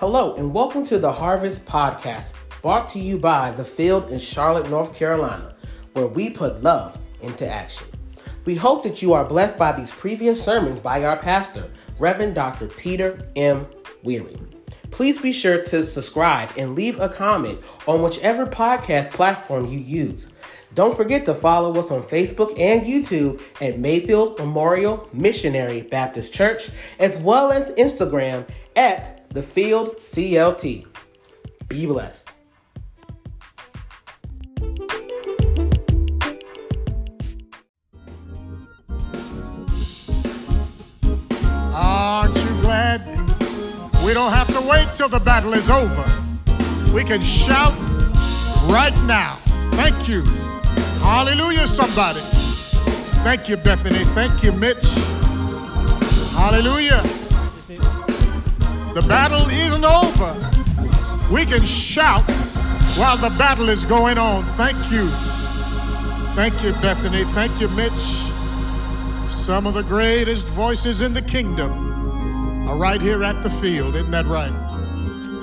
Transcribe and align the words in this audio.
Hello, 0.00 0.34
and 0.36 0.54
welcome 0.54 0.82
to 0.84 0.98
the 0.98 1.12
Harvest 1.12 1.66
Podcast, 1.66 2.32
brought 2.62 2.88
to 2.88 2.98
you 2.98 3.18
by 3.18 3.50
The 3.50 3.62
Field 3.62 4.10
in 4.10 4.18
Charlotte, 4.18 4.70
North 4.70 4.94
Carolina, 4.94 5.54
where 5.92 6.06
we 6.06 6.30
put 6.30 6.62
love 6.62 6.96
into 7.20 7.46
action. 7.46 7.86
We 8.46 8.54
hope 8.54 8.82
that 8.84 9.02
you 9.02 9.12
are 9.12 9.26
blessed 9.26 9.58
by 9.58 9.72
these 9.72 9.90
previous 9.90 10.42
sermons 10.42 10.80
by 10.80 11.04
our 11.04 11.18
pastor, 11.18 11.70
Reverend 11.98 12.34
Dr. 12.34 12.68
Peter 12.68 13.28
M. 13.36 13.66
Wherry. 14.02 14.38
Please 14.90 15.18
be 15.18 15.32
sure 15.32 15.62
to 15.64 15.84
subscribe 15.84 16.48
and 16.56 16.74
leave 16.74 16.98
a 16.98 17.10
comment 17.10 17.60
on 17.86 18.00
whichever 18.00 18.46
podcast 18.46 19.10
platform 19.10 19.66
you 19.66 19.80
use. 19.80 20.32
Don't 20.72 20.96
forget 20.96 21.26
to 21.26 21.34
follow 21.34 21.78
us 21.78 21.90
on 21.90 22.02
Facebook 22.02 22.58
and 22.58 22.86
YouTube 22.86 23.42
at 23.60 23.78
Mayfield 23.78 24.38
Memorial 24.38 25.10
Missionary 25.12 25.82
Baptist 25.82 26.32
Church, 26.32 26.70
as 26.98 27.18
well 27.18 27.52
as 27.52 27.74
Instagram 27.74 28.48
at 28.76 29.19
The 29.32 29.42
Field 29.44 29.96
CLT. 29.98 30.86
Be 31.68 31.86
blessed. 31.86 32.28
Aren't 41.72 42.36
you 42.36 42.60
glad 42.60 43.06
we 44.04 44.12
don't 44.14 44.32
have 44.32 44.48
to 44.48 44.60
wait 44.68 44.88
till 44.96 45.08
the 45.08 45.20
battle 45.20 45.54
is 45.54 45.70
over? 45.70 46.04
We 46.92 47.04
can 47.04 47.22
shout 47.22 47.78
right 48.68 48.96
now. 49.06 49.36
Thank 49.74 50.08
you. 50.08 50.22
Hallelujah, 51.02 51.68
somebody. 51.68 52.18
Thank 53.22 53.48
you, 53.48 53.56
Bethany. 53.56 54.04
Thank 54.06 54.42
you, 54.42 54.50
Mitch. 54.50 54.84
Hallelujah. 56.34 57.04
The 58.94 59.02
battle 59.02 59.48
isn't 59.48 59.84
over. 59.84 60.34
We 61.32 61.44
can 61.44 61.64
shout 61.64 62.28
while 62.98 63.16
the 63.16 63.30
battle 63.38 63.68
is 63.68 63.84
going 63.84 64.18
on. 64.18 64.44
Thank 64.46 64.90
you. 64.90 65.08
Thank 66.34 66.62
you, 66.64 66.72
Bethany. 66.82 67.24
Thank 67.24 67.60
you, 67.60 67.68
Mitch. 67.68 67.92
Some 69.28 69.66
of 69.66 69.74
the 69.74 69.84
greatest 69.84 70.46
voices 70.48 71.02
in 71.02 71.14
the 71.14 71.22
kingdom 71.22 72.68
are 72.68 72.76
right 72.76 73.00
here 73.00 73.22
at 73.22 73.42
the 73.42 73.50
field. 73.50 73.94
Isn't 73.94 74.10
that 74.10 74.26
right? 74.26 74.52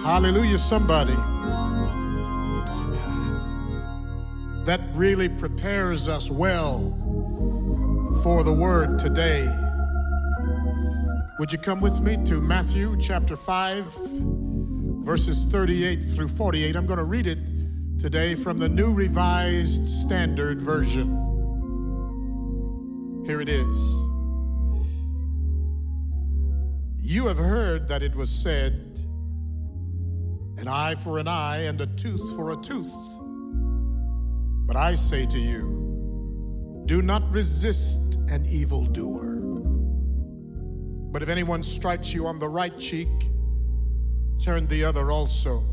Hallelujah, 0.04 0.58
somebody. 0.58 1.16
That 4.66 4.82
really 4.94 5.30
prepares 5.30 6.09
us 6.09 6.30
well 6.30 6.80
for 8.23 8.44
the 8.44 8.54
word 8.54 9.00
today. 9.00 9.48
Would 11.40 11.52
you 11.52 11.60
come 11.60 11.82
with 11.82 12.02
me 12.02 12.18
to 12.26 12.42
Matthew 12.42 12.98
chapter 13.00 13.36
5, 13.36 13.86
verses 15.04 15.46
38 15.46 16.04
through 16.04 16.30
48? 16.30 16.76
I'm 16.76 16.88
going 16.88 16.98
to 16.98 17.06
read 17.06 17.28
it 17.28 17.38
today 18.00 18.34
from 18.34 18.58
the 18.58 18.68
New 18.68 18.92
Revised 18.92 19.88
Standard 19.88 20.60
Version. 20.60 21.14
Here 23.28 23.40
it 23.40 23.50
is. 23.50 23.78
You 26.98 27.28
have 27.28 27.38
heard 27.38 27.88
that 27.88 28.02
it 28.02 28.16
was 28.16 28.32
said, 28.32 29.00
an 30.58 30.68
eye 30.68 30.96
for 30.96 31.20
an 31.20 31.28
eye 31.28 31.66
and 31.66 31.80
a 31.80 31.86
tooth 31.86 32.36
for 32.36 32.50
a 32.50 32.56
tooth. 32.56 32.96
But 34.66 34.76
I 34.76 34.96
say 34.96 35.28
to 35.28 35.38
you, 35.38 36.84
do 36.88 37.04
not 37.04 37.32
resist 37.32 38.16
an 38.28 38.44
evildoer. 38.48 39.37
But 41.18 41.23
if 41.23 41.30
anyone 41.30 41.64
strikes 41.64 42.14
you 42.14 42.28
on 42.28 42.38
the 42.38 42.48
right 42.48 42.78
cheek, 42.78 43.08
turn 44.38 44.67
the 44.67 44.83
other 44.83 45.10
also. 45.10 45.64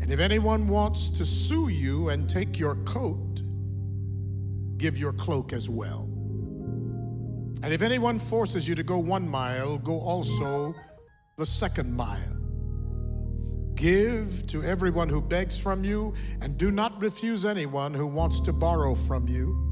And 0.00 0.10
if 0.10 0.18
anyone 0.18 0.66
wants 0.66 1.08
to 1.10 1.24
sue 1.24 1.68
you 1.68 2.08
and 2.08 2.28
take 2.28 2.58
your 2.58 2.74
coat, 2.86 3.40
give 4.78 4.98
your 4.98 5.12
cloak 5.12 5.52
as 5.52 5.68
well. 5.68 6.10
And 7.62 7.66
if 7.66 7.82
anyone 7.82 8.18
forces 8.18 8.66
you 8.66 8.74
to 8.74 8.82
go 8.82 8.98
one 8.98 9.28
mile, 9.28 9.78
go 9.78 10.00
also 10.00 10.74
the 11.36 11.46
second 11.46 11.94
mile. 11.94 12.36
Give 13.76 14.44
to 14.48 14.64
everyone 14.64 15.08
who 15.08 15.20
begs 15.20 15.56
from 15.56 15.84
you, 15.84 16.14
and 16.40 16.58
do 16.58 16.72
not 16.72 17.00
refuse 17.00 17.44
anyone 17.44 17.94
who 17.94 18.08
wants 18.08 18.40
to 18.40 18.52
borrow 18.52 18.96
from 18.96 19.28
you. 19.28 19.62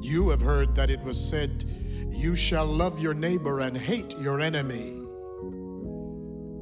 You 0.00 0.30
have 0.30 0.40
heard 0.40 0.74
that 0.76 0.88
it 0.88 1.02
was 1.02 1.22
said, 1.22 1.66
You 2.08 2.36
shall 2.36 2.66
love 2.66 3.00
your 3.00 3.14
neighbor 3.14 3.60
and 3.60 3.76
hate 3.76 4.18
your 4.18 4.40
enemy. 4.40 5.00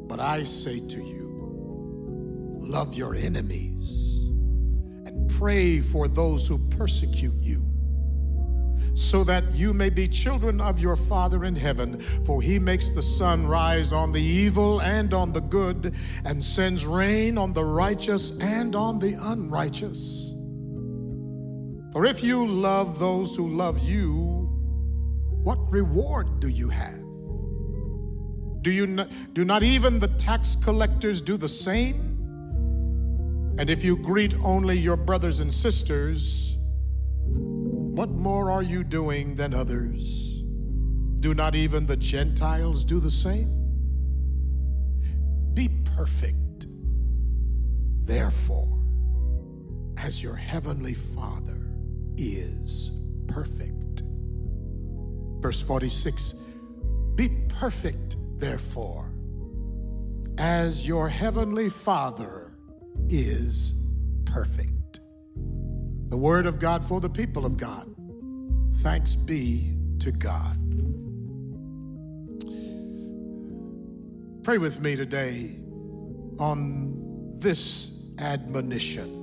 But 0.09 0.21
I 0.21 0.43
say 0.43 0.81
to 0.89 0.99
you, 0.99 2.57
love 2.59 2.95
your 2.95 3.15
enemies 3.15 4.31
and 5.07 5.31
pray 5.39 5.81
for 5.81 6.09
those 6.09 6.47
who 6.47 6.59
persecute 6.77 7.41
you 7.41 7.73
so 8.95 9.25
that 9.25 9.45
you 9.53 9.73
may 9.73 9.91
be 9.91 10.07
children 10.07 10.61
of 10.61 10.79
your 10.79 10.97
Father 10.97 11.45
in 11.45 11.57
heaven. 11.57 11.99
For 12.25 12.43
he 12.43 12.59
makes 12.59 12.91
the 12.91 13.03
sun 13.03 13.47
rise 13.47 13.93
on 13.93 14.13
the 14.13 14.21
evil 14.21 14.81
and 14.81 15.13
on 15.15 15.33
the 15.33 15.41
good, 15.41 15.95
and 16.25 16.43
sends 16.43 16.87
rain 16.87 17.39
on 17.39 17.53
the 17.53 17.65
righteous 17.65 18.39
and 18.41 18.77
on 18.77 18.99
the 18.99 19.15
unrighteous. 19.15 20.31
For 21.93 22.07
if 22.07 22.23
you 22.23 22.47
love 22.47 22.99
those 22.99 23.37
who 23.37 23.49
love 23.49 23.79
you, 23.81 24.42
what 25.43 25.59
reward 25.73 26.41
do 26.41 26.49
you 26.49 26.69
have? 26.69 27.01
Do, 28.63 28.71
you 28.71 28.87
not, 28.87 29.11
do 29.33 29.45
not 29.45 29.63
even 29.63 29.99
the 29.99 30.09
tax 30.09 30.57
collectors 30.57 31.21
do 31.21 31.37
the 31.37 31.49
same? 31.49 32.13
And 33.59 33.69
if 33.69 33.85
you 33.85 33.97
greet 33.97 34.35
only 34.43 34.79
your 34.79 34.97
brothers 34.97 35.41
and 35.41 35.53
sisters, 35.53 36.57
what 37.27 38.11
more 38.11 38.51
are 38.51 38.63
you 38.63 38.85
doing 38.85 39.35
than 39.35 39.53
others? 39.53 40.43
Do 41.21 41.35
not 41.35 41.55
even 41.55 41.87
the 41.87 41.97
Gentiles 41.97 42.85
do 42.85 43.01
the 43.01 43.11
same? 43.11 43.59
Be 45.55 45.69
perfect, 45.97 46.67
therefore, 48.05 48.79
as 49.99 50.23
your 50.23 50.37
heavenly 50.37 50.95
Father 50.95 51.69
is 52.17 52.93
perfect. 53.27 53.72
Verse 55.43 55.61
46 55.61 56.35
Be 57.17 57.29
perfect, 57.49 58.17
therefore, 58.39 59.13
as 60.39 60.89
your 60.89 61.09
heavenly 61.09 61.69
Father 61.69 62.57
is 63.09 63.87
perfect. 64.25 65.01
The 66.09 66.17
word 66.17 66.47
of 66.47 66.59
God 66.59 66.85
for 66.85 67.01
the 67.01 67.11
people 67.11 67.45
of 67.45 67.57
God. 67.57 67.95
Thanks 68.77 69.17
be 69.17 69.75
to 69.99 70.13
God. 70.13 70.59
Pray 74.45 74.59
with 74.59 74.81
me 74.81 74.97
today 74.97 75.59
on 76.39 77.39
this 77.39 77.93
admonition 78.19 79.23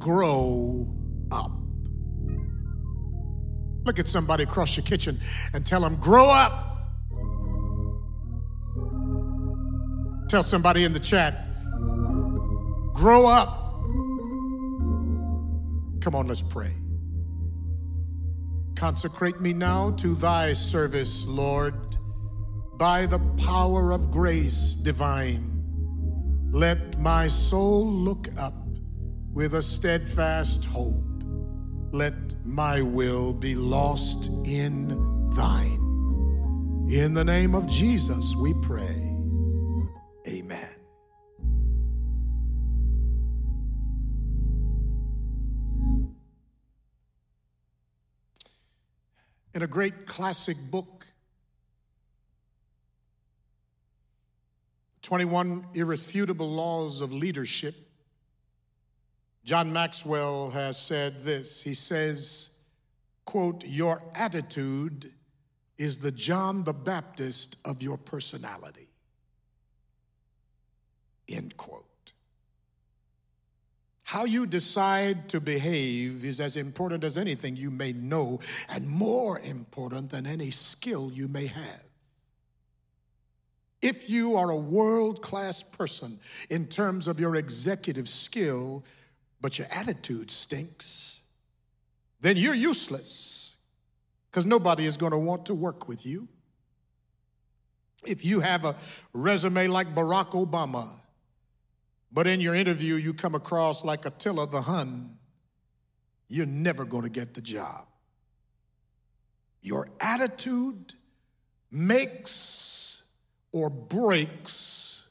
grow 0.00 0.88
up. 1.30 1.59
Look 3.84 3.98
at 3.98 4.06
somebody 4.06 4.44
across 4.44 4.76
your 4.76 4.84
kitchen 4.84 5.18
and 5.54 5.64
tell 5.64 5.80
them, 5.80 5.96
grow 5.96 6.28
up. 6.28 6.66
Tell 10.28 10.42
somebody 10.42 10.84
in 10.84 10.92
the 10.92 11.00
chat, 11.00 11.34
grow 12.94 13.26
up. 13.26 13.48
Come 16.00 16.14
on, 16.14 16.28
let's 16.28 16.42
pray. 16.42 16.74
Consecrate 18.76 19.40
me 19.40 19.52
now 19.52 19.90
to 19.92 20.14
thy 20.14 20.52
service, 20.52 21.26
Lord, 21.26 21.74
by 22.78 23.06
the 23.06 23.18
power 23.44 23.92
of 23.92 24.10
grace 24.10 24.74
divine. 24.74 25.50
Let 26.50 26.98
my 26.98 27.26
soul 27.26 27.86
look 27.86 28.28
up 28.38 28.54
with 29.32 29.54
a 29.54 29.62
steadfast 29.62 30.64
hope. 30.64 31.09
Let 31.92 32.14
my 32.44 32.82
will 32.82 33.32
be 33.32 33.54
lost 33.54 34.30
in 34.44 34.88
thine. 35.30 36.88
In 36.90 37.14
the 37.14 37.24
name 37.24 37.54
of 37.54 37.66
Jesus, 37.66 38.34
we 38.36 38.54
pray. 38.62 39.16
Amen. 40.28 40.80
in 49.54 49.62
a 49.62 49.66
great 49.66 50.06
classic 50.06 50.56
book, 50.70 51.06
21 55.02 55.66
Irrefutable 55.74 56.48
Laws 56.48 57.00
of 57.00 57.12
Leadership, 57.12 57.74
John 59.44 59.72
Maxwell 59.72 60.50
has 60.50 60.76
said 60.76 61.18
this. 61.20 61.62
He 61.62 61.74
says, 61.74 62.50
quote, 63.24 63.64
your 63.66 64.02
attitude 64.14 65.12
is 65.78 65.98
the 65.98 66.12
John 66.12 66.64
the 66.64 66.74
Baptist 66.74 67.56
of 67.64 67.82
your 67.82 67.96
personality. 67.96 68.88
End 71.28 71.56
quote. 71.56 71.86
How 74.04 74.24
you 74.24 74.44
decide 74.44 75.28
to 75.28 75.40
behave 75.40 76.24
is 76.24 76.40
as 76.40 76.56
important 76.56 77.04
as 77.04 77.16
anything 77.16 77.56
you 77.56 77.70
may 77.70 77.92
know, 77.92 78.40
and 78.68 78.88
more 78.88 79.38
important 79.38 80.10
than 80.10 80.26
any 80.26 80.50
skill 80.50 81.12
you 81.12 81.28
may 81.28 81.46
have. 81.46 81.84
If 83.80 84.10
you 84.10 84.34
are 84.34 84.50
a 84.50 84.56
world 84.56 85.22
class 85.22 85.62
person 85.62 86.18
in 86.50 86.66
terms 86.66 87.06
of 87.06 87.20
your 87.20 87.36
executive 87.36 88.08
skill, 88.08 88.84
but 89.40 89.58
your 89.58 89.68
attitude 89.70 90.30
stinks, 90.30 91.20
then 92.20 92.36
you're 92.36 92.54
useless 92.54 93.56
because 94.30 94.44
nobody 94.44 94.84
is 94.84 94.96
going 94.96 95.12
to 95.12 95.18
want 95.18 95.46
to 95.46 95.54
work 95.54 95.88
with 95.88 96.04
you. 96.04 96.28
If 98.06 98.24
you 98.24 98.40
have 98.40 98.64
a 98.64 98.76
resume 99.12 99.68
like 99.68 99.94
Barack 99.94 100.30
Obama, 100.30 100.88
but 102.12 102.26
in 102.26 102.40
your 102.40 102.54
interview 102.54 102.94
you 102.94 103.14
come 103.14 103.34
across 103.34 103.84
like 103.84 104.04
Attila 104.06 104.46
the 104.46 104.62
Hun, 104.62 105.16
you're 106.28 106.46
never 106.46 106.84
going 106.84 107.04
to 107.04 107.10
get 107.10 107.34
the 107.34 107.40
job. 107.40 107.86
Your 109.62 109.88
attitude 110.00 110.94
makes 111.70 113.02
or 113.52 113.68
breaks 113.68 115.08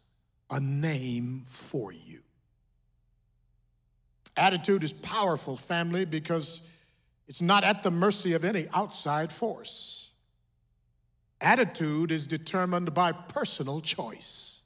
a 0.50 0.60
name 0.60 1.44
for 1.48 1.92
you. 1.92 2.22
Attitude 4.40 4.86
is 4.86 4.94
powerful, 4.94 5.58
family, 5.58 6.06
because 6.06 6.62
it's 7.28 7.42
not 7.42 7.66
at 7.66 7.84
the 7.84 7.92
mercy 7.92 8.34
of 8.34 8.46
any 8.46 8.68
outside 8.74 9.34
force. 9.34 10.12
Attitude 11.42 12.10
is 12.10 12.26
determined 12.26 12.94
by 12.94 13.12
personal 13.12 13.82
choice. 13.82 14.62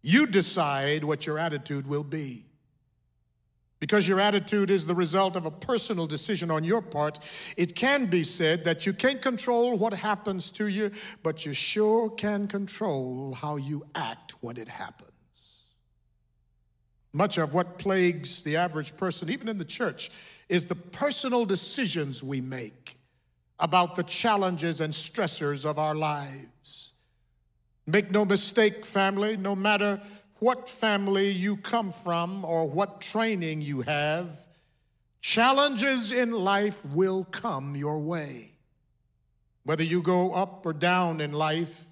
You 0.00 0.26
decide 0.26 1.04
what 1.04 1.26
your 1.26 1.38
attitude 1.38 1.86
will 1.86 2.02
be. 2.02 2.46
Because 3.80 4.08
your 4.08 4.18
attitude 4.18 4.70
is 4.70 4.86
the 4.86 4.94
result 4.94 5.36
of 5.36 5.44
a 5.44 5.50
personal 5.50 6.06
decision 6.06 6.50
on 6.50 6.64
your 6.64 6.80
part, 6.80 7.18
it 7.58 7.74
can 7.74 8.06
be 8.06 8.22
said 8.22 8.64
that 8.64 8.86
you 8.86 8.94
can't 8.94 9.20
control 9.20 9.76
what 9.76 9.92
happens 9.92 10.50
to 10.52 10.68
you, 10.68 10.90
but 11.22 11.44
you 11.44 11.52
sure 11.52 12.08
can 12.08 12.46
control 12.46 13.34
how 13.34 13.56
you 13.56 13.82
act 13.94 14.36
when 14.40 14.56
it 14.56 14.68
happens. 14.68 15.11
Much 17.12 17.36
of 17.38 17.52
what 17.52 17.78
plagues 17.78 18.42
the 18.42 18.56
average 18.56 18.96
person, 18.96 19.28
even 19.28 19.48
in 19.48 19.58
the 19.58 19.64
church, 19.64 20.10
is 20.48 20.66
the 20.66 20.74
personal 20.74 21.44
decisions 21.44 22.22
we 22.22 22.40
make 22.40 22.98
about 23.58 23.96
the 23.96 24.02
challenges 24.02 24.80
and 24.80 24.92
stressors 24.92 25.64
of 25.64 25.78
our 25.78 25.94
lives. 25.94 26.94
Make 27.86 28.10
no 28.10 28.24
mistake, 28.24 28.86
family, 28.86 29.36
no 29.36 29.54
matter 29.54 30.00
what 30.38 30.68
family 30.68 31.30
you 31.30 31.56
come 31.56 31.90
from 31.90 32.44
or 32.44 32.68
what 32.68 33.00
training 33.00 33.62
you 33.62 33.82
have, 33.82 34.28
challenges 35.20 36.10
in 36.10 36.32
life 36.32 36.84
will 36.86 37.24
come 37.24 37.76
your 37.76 38.00
way. 38.00 38.52
Whether 39.64 39.84
you 39.84 40.02
go 40.02 40.32
up 40.32 40.66
or 40.66 40.72
down 40.72 41.20
in 41.20 41.32
life 41.32 41.84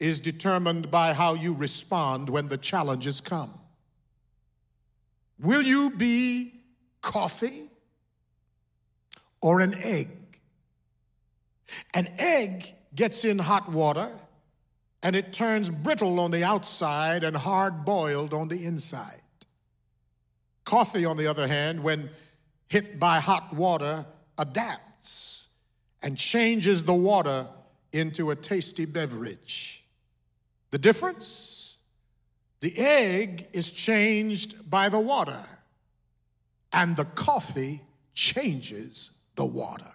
is 0.00 0.20
determined 0.20 0.90
by 0.90 1.12
how 1.12 1.34
you 1.34 1.54
respond 1.54 2.30
when 2.30 2.48
the 2.48 2.56
challenges 2.56 3.20
come. 3.20 3.52
Will 5.44 5.62
you 5.62 5.90
be 5.90 6.52
coffee 7.02 7.68
or 9.42 9.60
an 9.60 9.74
egg? 9.82 10.08
An 11.92 12.08
egg 12.18 12.74
gets 12.94 13.26
in 13.26 13.38
hot 13.38 13.70
water 13.70 14.10
and 15.02 15.14
it 15.14 15.34
turns 15.34 15.68
brittle 15.68 16.18
on 16.18 16.30
the 16.30 16.42
outside 16.42 17.24
and 17.24 17.36
hard 17.36 17.84
boiled 17.84 18.32
on 18.32 18.48
the 18.48 18.64
inside. 18.64 19.20
Coffee, 20.64 21.04
on 21.04 21.18
the 21.18 21.26
other 21.26 21.46
hand, 21.46 21.82
when 21.82 22.08
hit 22.68 22.98
by 22.98 23.20
hot 23.20 23.52
water, 23.52 24.06
adapts 24.38 25.48
and 26.02 26.16
changes 26.16 26.84
the 26.84 26.94
water 26.94 27.46
into 27.92 28.30
a 28.30 28.36
tasty 28.36 28.86
beverage. 28.86 29.84
The 30.70 30.78
difference? 30.78 31.63
The 32.60 32.76
egg 32.76 33.48
is 33.52 33.70
changed 33.70 34.70
by 34.70 34.88
the 34.88 34.98
water, 34.98 35.44
and 36.72 36.96
the 36.96 37.04
coffee 37.04 37.82
changes 38.14 39.10
the 39.34 39.44
water. 39.44 39.92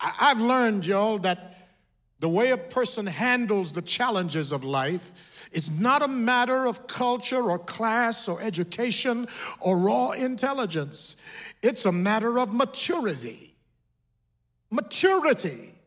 I've 0.00 0.40
learned, 0.40 0.86
y'all, 0.86 1.18
that 1.20 1.70
the 2.20 2.28
way 2.28 2.50
a 2.50 2.56
person 2.56 3.06
handles 3.06 3.72
the 3.72 3.82
challenges 3.82 4.52
of 4.52 4.64
life 4.64 5.48
is 5.52 5.70
not 5.70 6.02
a 6.02 6.08
matter 6.08 6.66
of 6.66 6.86
culture 6.86 7.50
or 7.50 7.58
class 7.58 8.28
or 8.28 8.42
education 8.42 9.26
or 9.60 9.78
raw 9.78 10.10
intelligence. 10.10 11.16
It's 11.62 11.84
a 11.84 11.92
matter 11.92 12.38
of 12.38 12.52
maturity. 12.52 13.54
Maturity 14.70 15.77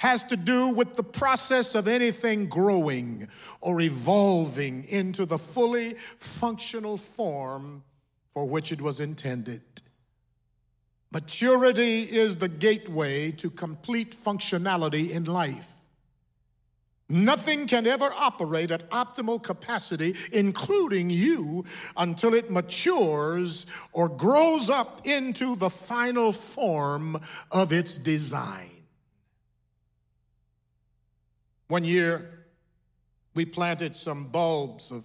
has 0.00 0.22
to 0.22 0.34
do 0.34 0.68
with 0.68 0.96
the 0.96 1.02
process 1.02 1.74
of 1.74 1.86
anything 1.86 2.48
growing 2.48 3.28
or 3.60 3.82
evolving 3.82 4.82
into 4.84 5.26
the 5.26 5.36
fully 5.36 5.92
functional 6.18 6.96
form 6.96 7.84
for 8.32 8.48
which 8.48 8.72
it 8.72 8.80
was 8.80 8.98
intended. 8.98 9.60
Maturity 11.12 12.04
is 12.04 12.36
the 12.36 12.48
gateway 12.48 13.30
to 13.32 13.50
complete 13.50 14.16
functionality 14.16 15.10
in 15.10 15.24
life. 15.24 15.70
Nothing 17.10 17.66
can 17.66 17.86
ever 17.86 18.08
operate 18.16 18.70
at 18.70 18.88
optimal 18.88 19.42
capacity, 19.42 20.14
including 20.32 21.10
you, 21.10 21.66
until 21.98 22.32
it 22.32 22.50
matures 22.50 23.66
or 23.92 24.08
grows 24.08 24.70
up 24.70 25.06
into 25.06 25.56
the 25.56 25.68
final 25.68 26.32
form 26.32 27.20
of 27.52 27.70
its 27.70 27.98
design. 27.98 28.79
One 31.70 31.84
year, 31.84 32.28
we 33.36 33.44
planted 33.44 33.94
some 33.94 34.24
bulbs 34.24 34.90
of 34.90 35.04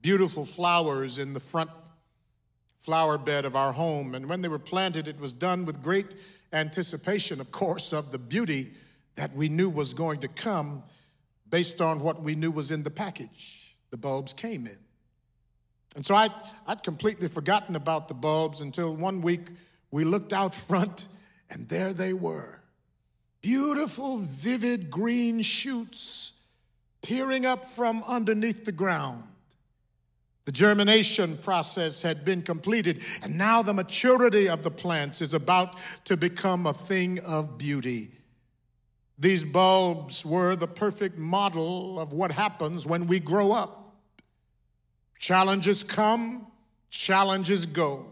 beautiful 0.00 0.46
flowers 0.46 1.18
in 1.18 1.34
the 1.34 1.40
front 1.40 1.68
flower 2.78 3.18
bed 3.18 3.44
of 3.44 3.54
our 3.54 3.70
home. 3.70 4.14
And 4.14 4.26
when 4.26 4.40
they 4.40 4.48
were 4.48 4.58
planted, 4.58 5.08
it 5.08 5.20
was 5.20 5.34
done 5.34 5.66
with 5.66 5.82
great 5.82 6.14
anticipation, 6.54 7.38
of 7.38 7.50
course, 7.50 7.92
of 7.92 8.12
the 8.12 8.18
beauty 8.18 8.72
that 9.16 9.34
we 9.34 9.50
knew 9.50 9.68
was 9.68 9.92
going 9.92 10.20
to 10.20 10.28
come 10.28 10.82
based 11.50 11.82
on 11.82 12.00
what 12.00 12.22
we 12.22 12.34
knew 12.34 12.50
was 12.50 12.70
in 12.70 12.82
the 12.82 12.90
package. 12.90 13.76
The 13.90 13.98
bulbs 13.98 14.32
came 14.32 14.66
in. 14.66 14.78
And 15.96 16.06
so 16.06 16.14
I'd, 16.14 16.32
I'd 16.66 16.82
completely 16.82 17.28
forgotten 17.28 17.76
about 17.76 18.08
the 18.08 18.14
bulbs 18.14 18.62
until 18.62 18.96
one 18.96 19.20
week 19.20 19.48
we 19.90 20.04
looked 20.04 20.32
out 20.32 20.54
front 20.54 21.08
and 21.50 21.68
there 21.68 21.92
they 21.92 22.14
were 22.14 22.63
beautiful, 23.44 24.16
vivid 24.16 24.90
green 24.90 25.42
shoots 25.42 26.32
peering 27.02 27.44
up 27.44 27.62
from 27.62 28.02
underneath 28.08 28.64
the 28.64 28.72
ground. 28.72 29.22
The 30.46 30.52
germination 30.52 31.36
process 31.36 32.00
had 32.00 32.24
been 32.24 32.40
completed, 32.40 33.02
and 33.22 33.36
now 33.36 33.60
the 33.60 33.74
maturity 33.74 34.48
of 34.48 34.62
the 34.62 34.70
plants 34.70 35.20
is 35.20 35.34
about 35.34 35.76
to 36.06 36.16
become 36.16 36.66
a 36.66 36.72
thing 36.72 37.18
of 37.20 37.58
beauty. 37.58 38.12
These 39.18 39.44
bulbs 39.44 40.24
were 40.24 40.56
the 40.56 40.66
perfect 40.66 41.18
model 41.18 42.00
of 42.00 42.14
what 42.14 42.32
happens 42.32 42.86
when 42.86 43.06
we 43.06 43.20
grow 43.20 43.52
up. 43.52 43.94
Challenges 45.18 45.82
come, 45.82 46.46
challenges 46.88 47.66
go. 47.66 48.06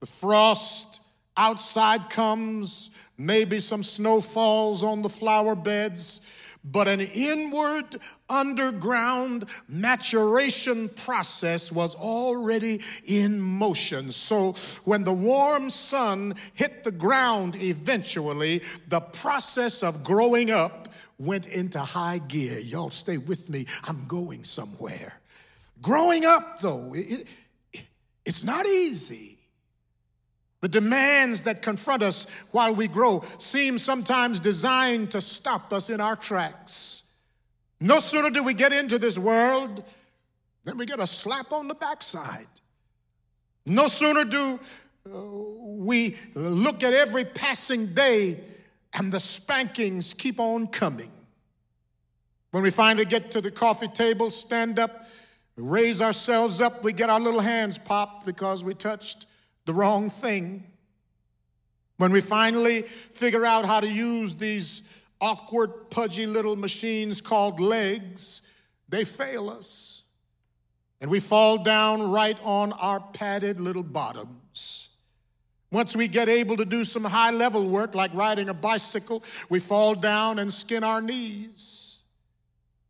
The 0.00 0.06
frost 0.06 1.02
outside 1.36 2.08
comes, 2.08 2.90
maybe 3.18 3.58
some 3.58 3.82
snow 3.82 4.20
falls 4.20 4.82
on 4.82 5.02
the 5.02 5.08
flower 5.08 5.54
beds, 5.54 6.20
but 6.64 6.88
an 6.88 7.00
inward, 7.00 7.84
underground 8.28 9.44
maturation 9.68 10.88
process 10.88 11.70
was 11.70 11.94
already 11.94 12.80
in 13.06 13.40
motion. 13.40 14.10
So 14.10 14.52
when 14.84 15.04
the 15.04 15.12
warm 15.12 15.70
sun 15.70 16.34
hit 16.54 16.82
the 16.82 16.90
ground 16.90 17.56
eventually, 17.56 18.62
the 18.88 19.00
process 19.00 19.82
of 19.82 20.02
growing 20.02 20.50
up 20.50 20.88
went 21.18 21.46
into 21.46 21.78
high 21.78 22.18
gear. 22.18 22.58
Y'all 22.58 22.90
stay 22.90 23.16
with 23.16 23.48
me, 23.48 23.66
I'm 23.84 24.06
going 24.06 24.44
somewhere. 24.44 25.14
Growing 25.80 26.24
up, 26.24 26.60
though, 26.60 26.94
it, 26.94 27.28
it, 27.72 27.86
it's 28.24 28.44
not 28.44 28.66
easy. 28.66 29.35
The 30.66 30.80
demands 30.80 31.42
that 31.42 31.62
confront 31.62 32.02
us 32.02 32.26
while 32.50 32.74
we 32.74 32.88
grow 32.88 33.22
seem 33.38 33.78
sometimes 33.78 34.40
designed 34.40 35.12
to 35.12 35.20
stop 35.20 35.72
us 35.72 35.90
in 35.90 36.00
our 36.00 36.16
tracks. 36.16 37.04
No 37.80 38.00
sooner 38.00 38.30
do 38.30 38.42
we 38.42 38.52
get 38.52 38.72
into 38.72 38.98
this 38.98 39.16
world 39.16 39.84
than 40.64 40.76
we 40.76 40.84
get 40.84 40.98
a 40.98 41.06
slap 41.06 41.52
on 41.52 41.68
the 41.68 41.76
backside. 41.76 42.48
No 43.64 43.86
sooner 43.86 44.24
do 44.24 44.58
uh, 45.08 45.20
we 45.84 46.16
look 46.34 46.82
at 46.82 46.92
every 46.92 47.24
passing 47.24 47.94
day 47.94 48.40
and 48.92 49.12
the 49.12 49.20
spankings 49.20 50.14
keep 50.14 50.40
on 50.40 50.66
coming. 50.66 51.12
When 52.50 52.64
we 52.64 52.72
finally 52.72 53.04
get 53.04 53.30
to 53.30 53.40
the 53.40 53.52
coffee 53.52 53.86
table, 53.86 54.32
stand 54.32 54.80
up, 54.80 55.06
raise 55.54 56.02
ourselves 56.02 56.60
up, 56.60 56.82
we 56.82 56.92
get 56.92 57.08
our 57.08 57.20
little 57.20 57.38
hands 57.38 57.78
popped 57.78 58.26
because 58.26 58.64
we 58.64 58.74
touched 58.74 59.26
the 59.66 59.74
wrong 59.74 60.08
thing. 60.08 60.64
When 61.98 62.12
we 62.12 62.20
finally 62.20 62.82
figure 62.82 63.44
out 63.44 63.64
how 63.64 63.80
to 63.80 63.88
use 63.88 64.34
these 64.34 64.82
awkward, 65.20 65.90
pudgy 65.90 66.26
little 66.26 66.56
machines 66.56 67.20
called 67.20 67.60
legs, 67.60 68.42
they 68.88 69.04
fail 69.04 69.50
us. 69.50 70.02
And 71.00 71.10
we 71.10 71.20
fall 71.20 71.62
down 71.62 72.10
right 72.10 72.38
on 72.42 72.72
our 72.72 73.00
padded 73.00 73.60
little 73.60 73.82
bottoms. 73.82 74.88
Once 75.72 75.96
we 75.96 76.08
get 76.08 76.28
able 76.28 76.56
to 76.56 76.64
do 76.64 76.84
some 76.84 77.04
high 77.04 77.30
level 77.30 77.66
work 77.66 77.94
like 77.94 78.14
riding 78.14 78.48
a 78.48 78.54
bicycle, 78.54 79.22
we 79.50 79.58
fall 79.58 79.94
down 79.94 80.38
and 80.38 80.52
skin 80.52 80.84
our 80.84 81.02
knees. 81.02 81.85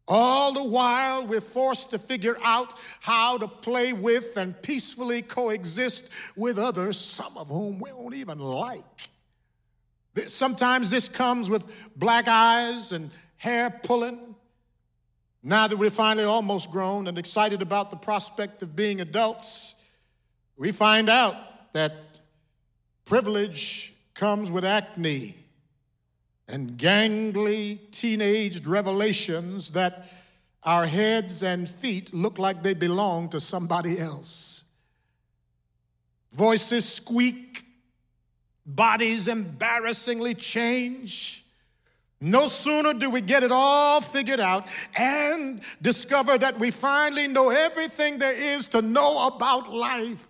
All 0.09 0.53
the 0.53 0.63
while, 0.63 1.27
we're 1.27 1.41
forced 1.41 1.91
to 1.91 1.99
figure 1.99 2.37
out 2.43 2.75
how 3.01 3.39
to 3.39 3.49
play 3.49 3.93
with 3.93 4.37
and 4.37 4.61
peacefully 4.63 5.23
coexist 5.23 6.11
with 6.37 6.59
others, 6.59 6.99
some 6.99 7.37
of 7.37 7.49
whom 7.49 7.81
we 7.81 7.91
don't 7.91 8.15
even 8.15 8.39
like. 8.39 8.85
Sometimes 10.29 10.91
this 10.91 11.09
comes 11.09 11.51
with 11.51 11.65
black 11.97 12.29
eyes 12.29 12.93
and 12.93 13.11
hair 13.37 13.69
pulling. 13.83 14.37
Now 15.43 15.67
that 15.67 15.77
we're 15.77 15.91
finally 15.91 16.25
almost 16.25 16.71
grown 16.71 17.09
and 17.09 17.19
excited 17.19 17.61
about 17.61 17.91
the 17.91 17.97
prospect 17.97 18.63
of 18.63 18.77
being 18.77 19.01
adults, 19.01 19.75
we 20.57 20.73
find 20.73 21.11
out 21.11 21.37
that 21.73 22.21
privilege 23.05 23.95
comes 24.15 24.51
with 24.51 24.65
acne 24.65 25.35
and 26.49 26.79
gangly 26.79 27.79
teenaged 27.91 28.67
revelations 28.67 29.73
that 29.73 30.07
our 30.63 30.87
heads 30.87 31.43
and 31.43 31.69
feet 31.69 32.13
look 32.15 32.39
like 32.39 32.63
they 32.63 32.75
belong 32.75 33.29
to 33.31 33.41
somebody 33.41 33.99
else. 33.99 34.65
Voices 36.33 36.89
squeak, 36.89 37.65
bodies 38.65 39.29
embarrassingly 39.29 40.35
change. 40.35 41.45
No 42.21 42.49
sooner 42.49 42.95
do 42.95 43.11
we 43.11 43.21
get 43.21 43.43
it 43.43 43.53
all 43.53 44.01
figured 44.01 44.41
out 44.41 44.67
and 44.97 45.63
discover 45.83 46.39
that 46.39 46.59
we 46.59 46.71
finally 46.71 47.29
know 47.29 47.51
everything 47.51 48.19
there 48.19 48.33
is 48.33 48.67
to 48.69 48.83
know 48.83 49.27
about 49.27 49.73
life 49.73 50.27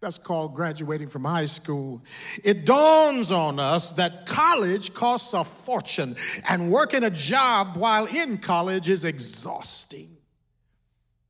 that's 0.00 0.18
called 0.18 0.54
graduating 0.54 1.08
from 1.08 1.24
high 1.24 1.46
school. 1.46 2.02
It 2.44 2.64
dawns 2.64 3.32
on 3.32 3.58
us 3.58 3.92
that 3.92 4.26
college 4.26 4.94
costs 4.94 5.34
a 5.34 5.42
fortune 5.42 6.14
and 6.48 6.70
working 6.70 7.02
a 7.04 7.10
job 7.10 7.76
while 7.76 8.06
in 8.06 8.38
college 8.38 8.88
is 8.88 9.04
exhausting. 9.04 10.17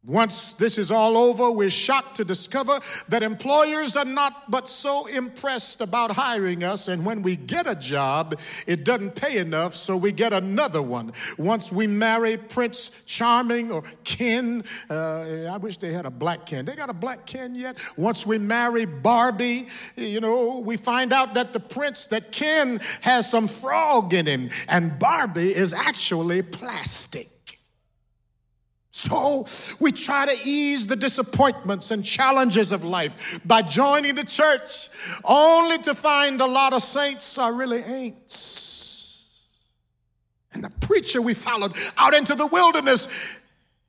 Once 0.08 0.54
this 0.54 0.78
is 0.78 0.90
all 0.90 1.18
over, 1.18 1.50
we're 1.50 1.68
shocked 1.68 2.16
to 2.16 2.24
discover 2.24 2.80
that 3.08 3.22
employers 3.22 3.94
are 3.94 4.06
not 4.06 4.50
but 4.50 4.66
so 4.66 5.04
impressed 5.06 5.82
about 5.82 6.10
hiring 6.10 6.64
us, 6.64 6.88
and 6.88 7.04
when 7.04 7.20
we 7.20 7.36
get 7.36 7.66
a 7.66 7.74
job, 7.74 8.34
it 8.66 8.84
doesn't 8.84 9.14
pay 9.14 9.36
enough, 9.36 9.74
so 9.74 9.98
we 9.98 10.10
get 10.10 10.32
another 10.32 10.80
one. 10.80 11.12
Once 11.36 11.70
we 11.70 11.86
marry 11.86 12.38
Prince 12.38 12.90
Charming 13.04 13.70
or 13.70 13.82
Ken, 14.02 14.64
uh, 14.88 15.44
I 15.52 15.58
wish 15.58 15.76
they 15.76 15.92
had 15.92 16.06
a 16.06 16.10
black 16.10 16.46
Ken. 16.46 16.64
They 16.64 16.74
got 16.74 16.88
a 16.88 16.94
black 16.94 17.26
Ken 17.26 17.54
yet? 17.54 17.78
Once 17.98 18.24
we 18.24 18.38
marry 18.38 18.86
Barbie, 18.86 19.68
you 19.94 20.20
know, 20.20 20.60
we 20.60 20.78
find 20.78 21.12
out 21.12 21.34
that 21.34 21.52
the 21.52 21.60
prince, 21.60 22.06
that 22.06 22.32
Ken 22.32 22.80
has 23.02 23.30
some 23.30 23.46
frog 23.46 24.14
in 24.14 24.24
him, 24.24 24.48
and 24.68 24.98
Barbie 24.98 25.54
is 25.54 25.74
actually 25.74 26.40
plastic. 26.40 27.28
So 28.90 29.46
we 29.80 29.92
try 29.92 30.26
to 30.26 30.36
ease 30.44 30.86
the 30.86 30.96
disappointments 30.96 31.90
and 31.90 32.04
challenges 32.04 32.72
of 32.72 32.84
life 32.84 33.40
by 33.44 33.62
joining 33.62 34.14
the 34.14 34.24
church, 34.24 34.88
only 35.24 35.78
to 35.78 35.94
find 35.94 36.40
a 36.40 36.46
lot 36.46 36.72
of 36.72 36.82
saints 36.82 37.38
are 37.38 37.52
really 37.52 37.82
ain'ts. 37.82 39.34
And 40.52 40.64
the 40.64 40.70
preacher 40.86 41.20
we 41.20 41.34
followed 41.34 41.76
out 41.96 42.14
into 42.14 42.34
the 42.34 42.46
wilderness, 42.46 43.08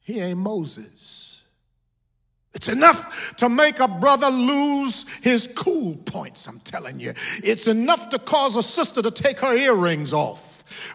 he 0.01 0.19
ain't 0.19 0.39
Moses. 0.39 1.43
It's 2.53 2.67
enough 2.67 3.37
to 3.37 3.47
make 3.47 3.79
a 3.79 3.87
brother 3.87 4.29
lose 4.29 5.05
his 5.19 5.47
cool 5.55 5.95
points, 5.95 6.45
I'm 6.47 6.59
telling 6.59 6.99
you. 6.99 7.13
It's 7.41 7.67
enough 7.67 8.09
to 8.09 8.19
cause 8.19 8.55
a 8.57 8.63
sister 8.63 9.01
to 9.01 9.11
take 9.11 9.39
her 9.39 9.53
earrings 9.55 10.11
off. 10.11 10.48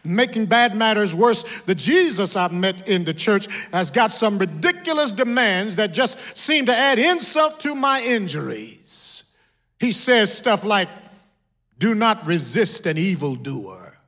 Making 0.05 0.47
bad 0.47 0.77
matters 0.77 1.15
worse, 1.15 1.63
the 1.63 1.75
Jesus 1.75 2.37
I've 2.37 2.53
met 2.53 2.89
in 2.89 3.05
the 3.05 3.15
church 3.15 3.47
has 3.73 3.91
got 3.91 4.13
some 4.13 4.39
ridiculous 4.39 5.13
demands 5.13 5.77
that 5.77 5.93
just 5.93 6.37
seem 6.37 6.67
to 6.67 6.77
add 6.77 6.99
insult 6.99 7.61
to 7.61 7.75
my 7.75 8.03
injuries. 8.03 9.25
He 9.79 9.93
says 9.93 10.37
stuff 10.37 10.65
like, 10.65 10.89
Do 11.79 11.95
not 11.95 12.27
resist 12.27 12.87
an 12.87 12.99
evildoer. 12.99 13.99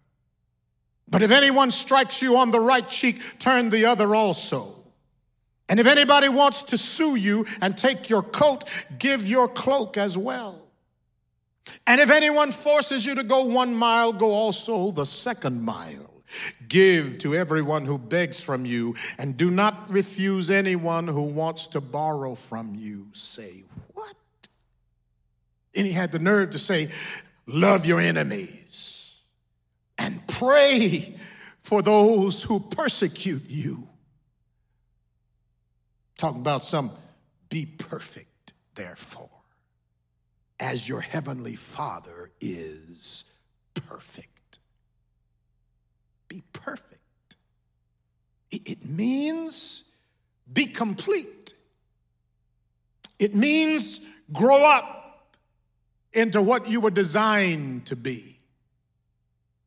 But 1.08 1.22
if 1.22 1.30
anyone 1.30 1.70
strikes 1.70 2.20
you 2.20 2.36
on 2.36 2.50
the 2.50 2.60
right 2.60 2.86
cheek, 2.86 3.20
turn 3.38 3.70
the 3.70 3.86
other 3.86 4.14
also. 4.14 4.74
And 5.68 5.80
if 5.80 5.86
anybody 5.86 6.28
wants 6.28 6.62
to 6.64 6.78
sue 6.78 7.16
you 7.16 7.44
and 7.60 7.76
take 7.76 8.08
your 8.08 8.22
coat, 8.22 8.64
give 8.98 9.26
your 9.26 9.48
cloak 9.48 9.96
as 9.96 10.16
well. 10.16 10.65
And 11.86 12.00
if 12.00 12.10
anyone 12.10 12.52
forces 12.52 13.04
you 13.04 13.14
to 13.16 13.22
go 13.22 13.44
one 13.44 13.74
mile, 13.74 14.12
go 14.12 14.30
also 14.30 14.90
the 14.90 15.06
second 15.06 15.62
mile. 15.62 16.22
Give 16.68 17.18
to 17.18 17.34
everyone 17.34 17.84
who 17.84 17.98
begs 17.98 18.40
from 18.40 18.66
you, 18.66 18.96
and 19.16 19.36
do 19.36 19.50
not 19.50 19.88
refuse 19.90 20.50
anyone 20.50 21.06
who 21.06 21.22
wants 21.22 21.68
to 21.68 21.80
borrow 21.80 22.34
from 22.34 22.74
you. 22.74 23.06
Say, 23.12 23.62
what? 23.94 24.14
And 25.74 25.86
he 25.86 25.92
had 25.92 26.10
the 26.10 26.18
nerve 26.18 26.50
to 26.50 26.58
say, 26.58 26.88
Love 27.46 27.86
your 27.86 28.00
enemies 28.00 29.20
and 29.98 30.26
pray 30.26 31.14
for 31.62 31.80
those 31.80 32.42
who 32.42 32.58
persecute 32.58 33.48
you. 33.48 33.88
Talking 36.18 36.40
about 36.40 36.64
some 36.64 36.90
be 37.48 37.66
perfect, 37.66 38.52
therefore 38.74 39.35
as 40.58 40.88
your 40.88 41.00
heavenly 41.00 41.54
Father 41.54 42.30
is 42.40 43.24
perfect. 43.74 44.58
Be 46.28 46.42
perfect. 46.52 47.36
It 48.50 48.84
means 48.88 49.84
be 50.52 50.66
complete. 50.66 51.54
It 53.18 53.34
means 53.34 54.00
grow 54.32 54.64
up 54.64 55.36
into 56.12 56.40
what 56.40 56.68
you 56.68 56.80
were 56.80 56.90
designed 56.90 57.86
to 57.86 57.96
be. 57.96 58.35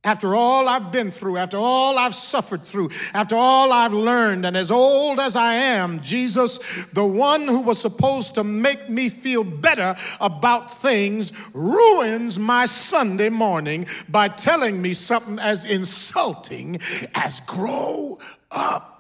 After 0.06 0.34
all 0.34 0.70
I've 0.70 0.94
been 0.94 1.12
through, 1.12 1.36
after 1.36 1.58
all 1.58 1.98
I've 1.98 2.16
suffered 2.16 2.62
through, 2.64 2.90
after 3.14 3.36
all 3.36 3.74
I've 3.74 3.92
learned, 3.92 4.46
and 4.46 4.56
as 4.56 4.72
old 4.72 5.20
as 5.20 5.36
I 5.36 5.56
am, 5.56 6.00
Jesus, 6.00 6.58
the 6.94 7.06
one 7.06 7.50
who 7.50 7.62
was 7.62 7.82
supposed 7.82 8.36
to 8.36 8.46
make 8.46 8.88
me 8.88 9.10
feel 9.10 9.44
better 9.44 9.96
about 10.22 10.74
things, 10.74 11.34
ruins 11.54 12.40
my 12.40 12.66
Sunday 12.66 13.28
morning 13.28 13.88
by 14.08 14.30
telling 14.30 14.82
me 14.82 14.94
something 14.94 15.38
as 15.38 15.66
insulting 15.66 16.80
as 17.14 17.42
grow 17.42 18.18
up. 18.52 18.99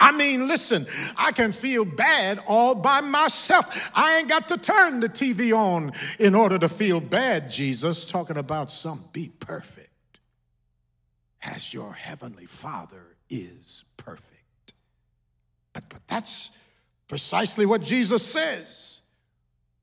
I 0.00 0.12
mean, 0.12 0.48
listen, 0.48 0.86
I 1.16 1.30
can 1.32 1.52
feel 1.52 1.84
bad 1.84 2.40
all 2.48 2.74
by 2.74 3.02
myself. 3.02 3.90
I 3.94 4.18
ain't 4.18 4.28
got 4.28 4.48
to 4.48 4.56
turn 4.56 5.00
the 5.00 5.08
TV 5.08 5.56
on 5.56 5.92
in 6.18 6.34
order 6.34 6.58
to 6.58 6.68
feel 6.68 7.00
bad, 7.00 7.50
Jesus, 7.50 8.06
talking 8.06 8.38
about 8.38 8.72
some 8.72 9.04
be 9.12 9.30
perfect 9.40 9.90
as 11.42 11.72
your 11.72 11.92
heavenly 11.92 12.46
Father 12.46 13.16
is 13.28 13.84
perfect. 13.96 14.72
But, 15.72 15.84
but 15.88 16.00
that's 16.06 16.50
precisely 17.06 17.66
what 17.66 17.82
Jesus 17.82 18.24
says. 18.24 18.99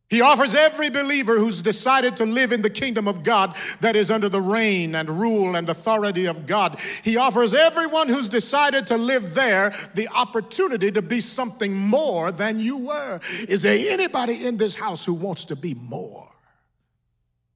He 0.09 0.21
offers 0.21 0.55
every 0.55 0.89
believer 0.89 1.37
who's 1.37 1.61
decided 1.61 2.15
to 2.17 2.25
live 2.25 2.53
in 2.53 2.61
the 2.61 2.69
kingdom 2.69 3.09
of 3.09 3.23
God 3.23 3.57
that 3.81 3.97
is 3.97 4.09
under 4.09 4.29
the 4.29 4.39
reign 4.39 4.95
and 4.95 5.09
rule 5.09 5.57
and 5.57 5.67
authority 5.67 6.27
of 6.27 6.47
God. 6.47 6.79
He 7.03 7.17
offers 7.17 7.53
everyone 7.53 8.07
who's 8.07 8.29
decided 8.29 8.87
to 8.87 8.97
live 8.97 9.33
there 9.33 9.73
the 9.95 10.07
opportunity 10.15 10.91
to 10.93 11.01
be 11.01 11.19
something 11.19 11.73
more 11.73 12.31
than 12.31 12.57
you 12.57 12.77
were. 12.87 13.19
Is 13.49 13.63
there 13.63 13.77
anybody 13.93 14.45
in 14.45 14.55
this 14.55 14.75
house 14.75 15.03
who 15.03 15.13
wants 15.13 15.43
to 15.45 15.57
be 15.57 15.73
more? 15.73 16.31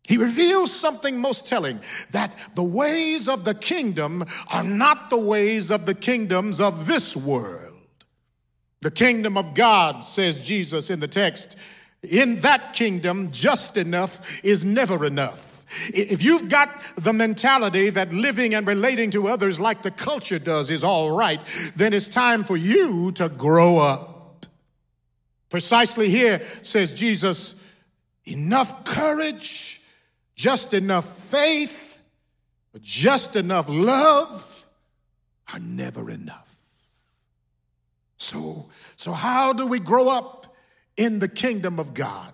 He 0.05 0.17
reveals 0.17 0.73
something 0.73 1.17
most 1.17 1.45
telling 1.45 1.79
that 2.11 2.35
the 2.55 2.63
ways 2.63 3.29
of 3.29 3.45
the 3.45 3.53
kingdom 3.53 4.25
are 4.51 4.63
not 4.63 5.09
the 5.09 5.17
ways 5.17 5.71
of 5.71 5.85
the 5.85 5.93
kingdoms 5.93 6.59
of 6.59 6.85
this 6.85 7.15
world. 7.15 7.77
The 8.81 8.91
kingdom 8.91 9.37
of 9.37 9.53
God, 9.53 10.03
says 10.03 10.43
Jesus 10.43 10.89
in 10.89 10.99
the 10.99 11.07
text, 11.07 11.55
in 12.03 12.35
that 12.37 12.73
kingdom, 12.73 13.31
just 13.31 13.77
enough 13.77 14.43
is 14.43 14.65
never 14.65 15.05
enough. 15.05 15.65
If 15.93 16.21
you've 16.21 16.49
got 16.49 16.69
the 16.95 17.13
mentality 17.13 17.89
that 17.91 18.11
living 18.11 18.53
and 18.53 18.67
relating 18.67 19.11
to 19.11 19.27
others 19.27 19.59
like 19.59 19.83
the 19.83 19.91
culture 19.91 20.39
does 20.39 20.69
is 20.69 20.83
all 20.83 21.15
right, 21.17 21.43
then 21.75 21.93
it's 21.93 22.07
time 22.07 22.43
for 22.43 22.57
you 22.57 23.11
to 23.13 23.29
grow 23.29 23.77
up. 23.77 24.45
Precisely 25.49 26.09
here 26.09 26.41
says 26.61 26.93
Jesus, 26.93 27.55
enough 28.25 28.83
courage, 28.83 29.81
just 30.35 30.73
enough 30.73 31.05
faith, 31.05 31.99
just 32.81 33.35
enough 33.35 33.67
love 33.69 34.65
are 35.53 35.59
never 35.59 36.09
enough. 36.09 36.57
So, 38.17 38.69
so 38.97 39.13
how 39.13 39.53
do 39.53 39.67
we 39.67 39.79
grow 39.79 40.09
up 40.09 40.40
in 40.97 41.19
the 41.19 41.27
kingdom 41.27 41.79
of 41.79 41.93
God? 41.93 42.33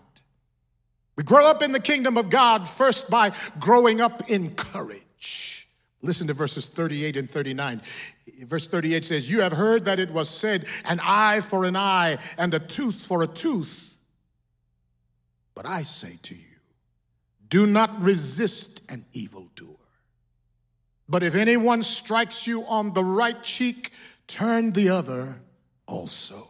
We 1.15 1.23
grow 1.23 1.47
up 1.47 1.63
in 1.63 1.71
the 1.71 1.79
kingdom 1.79 2.17
of 2.17 2.29
God 2.29 2.67
first 2.69 3.09
by 3.09 3.31
growing 3.59 4.01
up 4.01 4.29
in 4.29 4.53
courage. 4.55 5.67
Listen 6.03 6.27
to 6.27 6.33
verses 6.33 6.67
38 6.67 7.17
and 7.17 7.29
39. 7.29 7.81
Verse 8.41 8.67
38 8.67 9.03
says, 9.03 9.29
You 9.29 9.41
have 9.41 9.51
heard 9.51 9.85
that 9.85 9.99
it 9.99 10.11
was 10.11 10.29
said, 10.29 10.65
an 10.85 10.99
eye 11.01 11.41
for 11.41 11.65
an 11.65 11.75
eye 11.75 12.19
and 12.37 12.53
a 12.53 12.59
tooth 12.59 13.03
for 13.03 13.23
a 13.23 13.27
tooth. 13.27 13.97
But 15.55 15.65
I 15.65 15.81
say 15.81 16.19
to 16.21 16.35
you, 16.35 16.41
do 17.49 17.65
not 17.65 17.99
resist 18.01 18.81
an 18.91 19.05
evildoer. 19.13 19.73
But 21.09 21.23
if 21.23 21.33
anyone 21.33 21.81
strikes 21.81 22.45
you 22.45 22.63
on 22.65 22.93
the 22.93 23.03
right 23.03 23.41
cheek, 23.41 23.91
turn 24.27 24.73
the 24.73 24.89
other 24.89 25.41
also. 25.87 26.47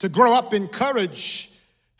To 0.00 0.08
grow 0.08 0.32
up 0.32 0.54
in 0.54 0.68
courage 0.68 1.49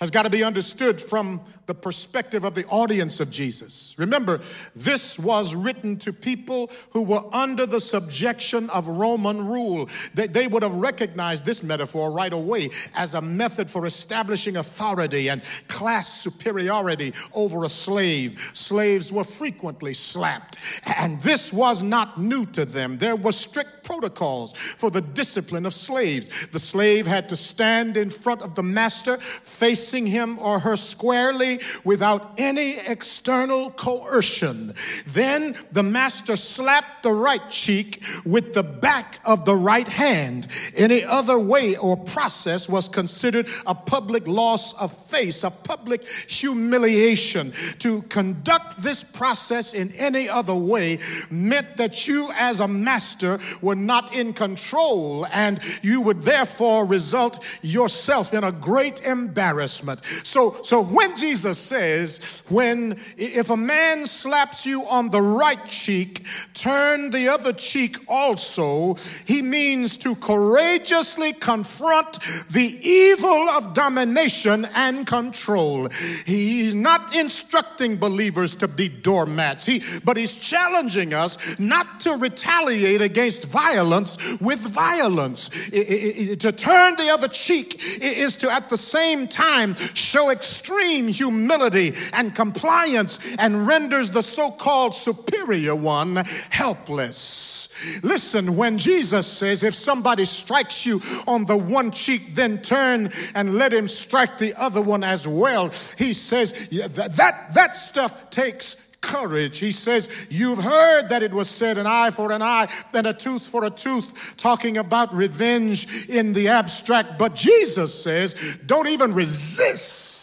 has 0.01 0.11
got 0.11 0.23
to 0.23 0.31
be 0.31 0.43
understood 0.43 0.99
from 0.99 1.43
the 1.67 1.75
perspective 1.75 2.43
of 2.43 2.55
the 2.55 2.65
audience 2.69 3.21
of 3.21 3.31
Jesus. 3.31 3.95
Remember, 3.99 4.41
this 4.75 5.19
was 5.19 5.55
written 5.55 5.99
to 5.99 6.11
people 6.11 6.71
who 6.93 7.03
were 7.03 7.23
under 7.35 7.67
the 7.67 7.81
subjection 7.81 8.71
of 8.71 8.87
Roman 8.87 9.47
rule. 9.47 9.91
They, 10.15 10.27
they 10.27 10.47
would 10.47 10.63
have 10.63 10.75
recognized 10.75 11.45
this 11.45 11.63
metaphor 11.63 12.13
right 12.13 12.33
away 12.33 12.71
as 12.95 13.15
a 13.15 13.21
method 13.21 13.71
for 13.71 13.85
establishing 13.85 14.57
authority 14.57 15.29
and 15.29 15.43
class 15.69 16.23
superiority 16.23 17.13
over 17.35 17.65
a 17.65 17.69
slave. 17.69 18.41
Slaves 18.55 19.13
were 19.13 19.25
frequently 19.25 19.93
slapped, 19.93 20.57
and 20.97 21.21
this 21.21 21.53
was 21.53 21.83
not 21.83 22.19
new 22.19 22.47
to 22.47 22.65
them. 22.65 22.97
There 22.97 23.17
were 23.17 23.33
strict 23.33 23.85
protocols 23.85 24.57
for 24.57 24.91
the 24.91 25.03
discipline 25.03 25.67
of 25.67 25.75
slaves. 25.75 26.47
The 26.47 26.59
slave 26.59 27.07
had 27.07 27.29
to 27.29 27.37
stand 27.37 27.99
in 27.99 28.09
front 28.09 28.41
of 28.41 28.55
the 28.55 28.63
master, 28.63 29.19
face 29.19 29.90
facing 29.91 30.07
him 30.07 30.39
or 30.39 30.61
her 30.61 30.77
squarely 30.77 31.59
without 31.85 32.33
any 32.39 32.79
external 32.87 33.71
coercion. 33.73 34.73
Then 35.07 35.57
the 35.73 35.83
master 35.83 36.37
slapped 36.37 37.03
the 37.03 37.13
right 37.13 37.43
cheek 37.51 38.01
with 38.25 38.55
the 38.55 38.63
back 38.63 39.19
of 39.25 39.45
the 39.45 39.57
right 39.57 39.89
hand. 39.89 40.47
Any 40.77 41.03
other 41.05 41.41
way 41.41 41.77
or 41.77 41.97
process 41.97 42.69
was 42.69 42.87
considered 42.87 43.49
a 43.67 43.75
public 43.75 44.29
loss 44.29 44.73
of 44.75 44.97
face, 44.97 45.43
a 45.43 45.51
public 45.51 46.07
humiliation. 46.07 47.53
To 47.81 48.03
conduct 48.03 48.83
this 48.83 49.03
process 49.03 49.75
in 49.75 49.93
any 49.97 50.29
other 50.29 50.55
way 50.55 51.01
meant 51.31 51.79
that 51.79 52.07
you, 52.07 52.31
as 52.37 52.61
a 52.61 52.69
master, 52.69 53.41
were 53.61 53.75
not 53.75 54.15
in 54.15 54.35
control 54.35 55.27
and 55.33 55.59
you 55.83 56.01
would 56.03 56.23
therefore 56.23 56.87
result 56.87 57.45
yourself 57.63 58.33
in 58.33 58.45
a 58.45 58.53
great 58.53 59.01
embarrassment 59.01 59.80
so, 60.23 60.57
so 60.63 60.83
when 60.83 61.17
Jesus 61.17 61.59
says, 61.59 62.43
when 62.49 62.99
if 63.17 63.51
a 63.51 63.57
man 63.57 64.07
slaps 64.07 64.67
you 64.67 64.85
on 64.87 65.11
the 65.11 65.23
right 65.23 65.65
cheek, 65.67 66.25
turn 66.55 67.11
the 67.11 67.29
other 67.29 67.53
cheek 67.53 67.97
also, 68.09 68.95
he 69.27 69.43
means 69.43 69.97
to 69.99 70.15
courageously 70.17 71.33
confront 71.35 72.21
the 72.51 72.79
evil 72.83 73.49
of 73.51 73.75
domination 73.75 74.67
and 74.75 75.07
control. 75.07 75.89
He's 76.27 76.75
not 76.75 77.15
instructing 77.17 77.97
believers 77.97 78.55
to 78.57 78.69
be 78.69 78.89
doormats, 78.89 79.67
he, 79.67 79.83
but 80.05 80.17
he's 80.17 80.37
challenging 80.37 81.15
us 81.15 81.59
not 81.59 82.01
to 82.01 82.17
retaliate 82.17 83.01
against 83.01 83.45
violence 83.45 84.17
with 84.41 84.61
violence. 84.61 85.49
to 85.71 86.53
turn 86.53 86.97
the 86.97 87.11
other 87.11 87.29
cheek 87.29 87.81
is 88.01 88.37
to 88.37 88.51
at 88.51 88.69
the 88.69 88.77
same 88.77 89.29
time 89.29 89.70
show 89.77 90.31
extreme 90.31 91.09
humility 91.09 91.95
and 92.13 92.35
compliance 92.35 93.37
and 93.39 93.67
renders 93.67 94.11
the 94.11 94.23
so 94.23 94.51
called 94.51 94.95
superior 94.95 95.75
one 95.75 96.17
helpless. 96.51 97.69
Listen, 98.03 98.57
when 98.57 98.79
Jesus 98.79 99.27
says, 99.27 99.63
if 99.63 99.75
somebody 99.75 100.25
strikes 100.25 100.85
you 100.85 101.01
on 101.27 101.47
the 101.47 101.57
one 101.57 101.91
cheek, 101.91 102.35
then 102.35 102.61
turn 102.61 103.11
and 103.35 103.55
let 103.55 103.73
him 103.73 103.89
strike 103.89 104.39
the 104.39 104.55
other 104.55 104.83
one 104.83 105.05
as 105.05 105.27
well, 105.27 105.71
he 105.97 106.13
says 106.13 106.69
yeah, 106.71 106.89
that, 106.89 107.55
that 107.55 107.77
stuff 107.77 108.31
takes 108.31 108.77
courage. 109.01 109.59
He 109.59 109.73
says, 109.73 110.29
You've 110.31 110.63
heard 110.63 111.09
that 111.09 111.23
it 111.23 111.33
was 111.33 111.49
said, 111.49 111.79
an 111.79 111.87
eye 111.87 112.11
for 112.11 112.33
an 112.33 112.43
eye, 112.43 112.69
then 112.93 113.07
a 113.07 113.13
tooth 113.13 113.47
for 113.47 113.65
a 113.65 113.71
tooth, 113.71 114.35
talking 114.37 114.77
about 114.79 115.15
revenge 115.15 116.09
in 116.09 116.33
the 116.33 116.49
abstract. 116.49 117.19
But 117.19 117.35
Jesus 117.35 118.03
says, 118.03 118.59
Don't 118.67 118.89
even 118.89 119.15
resist 119.15 120.20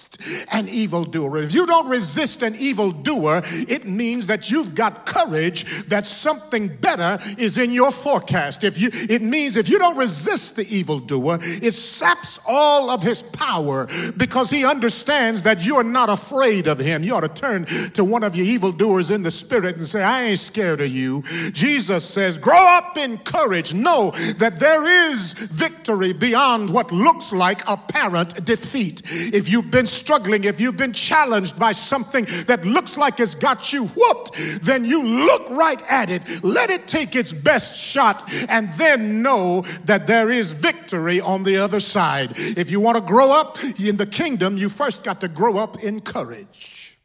an 0.52 0.68
evildoer. 0.70 1.38
If 1.38 1.54
you 1.54 1.66
don't 1.66 1.90
resist 1.90 2.44
an 2.44 2.56
evildoer, 2.56 3.42
it 3.46 3.86
means 3.86 4.28
that 4.28 4.50
you've 4.50 4.76
got 4.76 5.06
courage 5.06 5.84
that 5.86 6.06
something 6.06 6.68
better 6.68 7.18
is 7.38 7.58
in 7.58 7.72
your 7.72 7.92
forecast. 7.92 8.64
If 8.64 8.80
you 8.80 8.90
it 8.94 9.22
means 9.22 9.58
if 9.58 9.70
you 9.70 9.80
don't 9.80 9.98
resist 9.98 10.56
the 10.56 10.68
evildoer, 10.68 11.38
it 11.42 11.74
saps 11.74 12.40
all 12.48 12.90
of 12.90 13.04
his 13.04 13.24
power 13.24 13.88
because 14.18 14.50
he 14.50 14.66
understands 14.66 15.44
that 15.44 15.66
you're 15.66 15.84
not 15.84 16.10
afraid 16.10 16.68
of 16.68 16.80
him. 16.80 17.04
You 17.04 17.16
ought 17.16 17.22
to 17.22 17.30
turn 17.30 17.66
to 17.94 18.04
one 18.04 18.24
of 18.24 18.36
your 18.36 18.46
evildoers 18.46 19.12
in 19.12 19.24
the 19.24 19.32
spirit 19.32 19.78
and 19.78 19.86
say, 19.86 20.04
I 20.04 20.24
ain't 20.24 20.40
scared 20.40 20.82
of 20.82 20.90
you. 20.90 21.24
Jesus 21.52 22.04
says, 22.04 22.38
grow 22.38 22.58
up 22.58 22.98
in 22.98 23.18
courage. 23.20 23.74
Know 23.74 24.12
that 24.38 24.60
there 24.60 25.12
is 25.12 25.34
victory 25.34 26.14
beyond 26.14 26.70
what 26.70 26.92
looks 26.92 27.34
like 27.34 27.62
apparent 27.68 28.46
defeat. 28.46 29.02
If 29.06 29.50
you've 29.50 29.72
been 29.72 29.86
struggling, 30.08 30.46
if 30.46 30.62
you've 30.62 30.78
been 30.78 30.94
challenged 30.94 31.60
by 31.60 31.74
something 31.74 32.26
that 32.46 32.66
looks 32.66 32.98
like 32.98 33.20
it's 33.20 33.36
got 33.36 33.74
you 33.74 33.88
whooped, 33.88 34.32
then 34.62 34.86
you 34.86 35.04
look 35.04 35.50
right 35.50 35.84
at 35.90 36.10
it, 36.10 36.24
let 36.46 36.70
it 36.70 36.88
take 36.88 37.14
its 37.14 37.34
best 37.34 37.78
shot, 37.78 38.24
and 38.48 38.70
then 38.76 39.22
know 39.22 39.64
that 39.84 40.08
there 40.08 40.32
is 40.32 40.54
victory 40.54 41.20
on 41.20 41.44
the 41.44 41.58
other 41.58 41.82
side. 41.82 42.32
If 42.38 42.72
you 42.72 42.80
want 42.80 42.96
to 42.96 43.04
grow 43.04 43.34
up 43.34 43.58
in 43.78 43.98
the 43.98 44.06
kingdom, 44.06 44.56
you 44.56 44.70
first 44.70 45.04
got 45.04 45.20
to 45.20 45.28
grow 45.28 45.58
up 45.58 45.84
in 45.84 46.00
courage. 46.00 46.98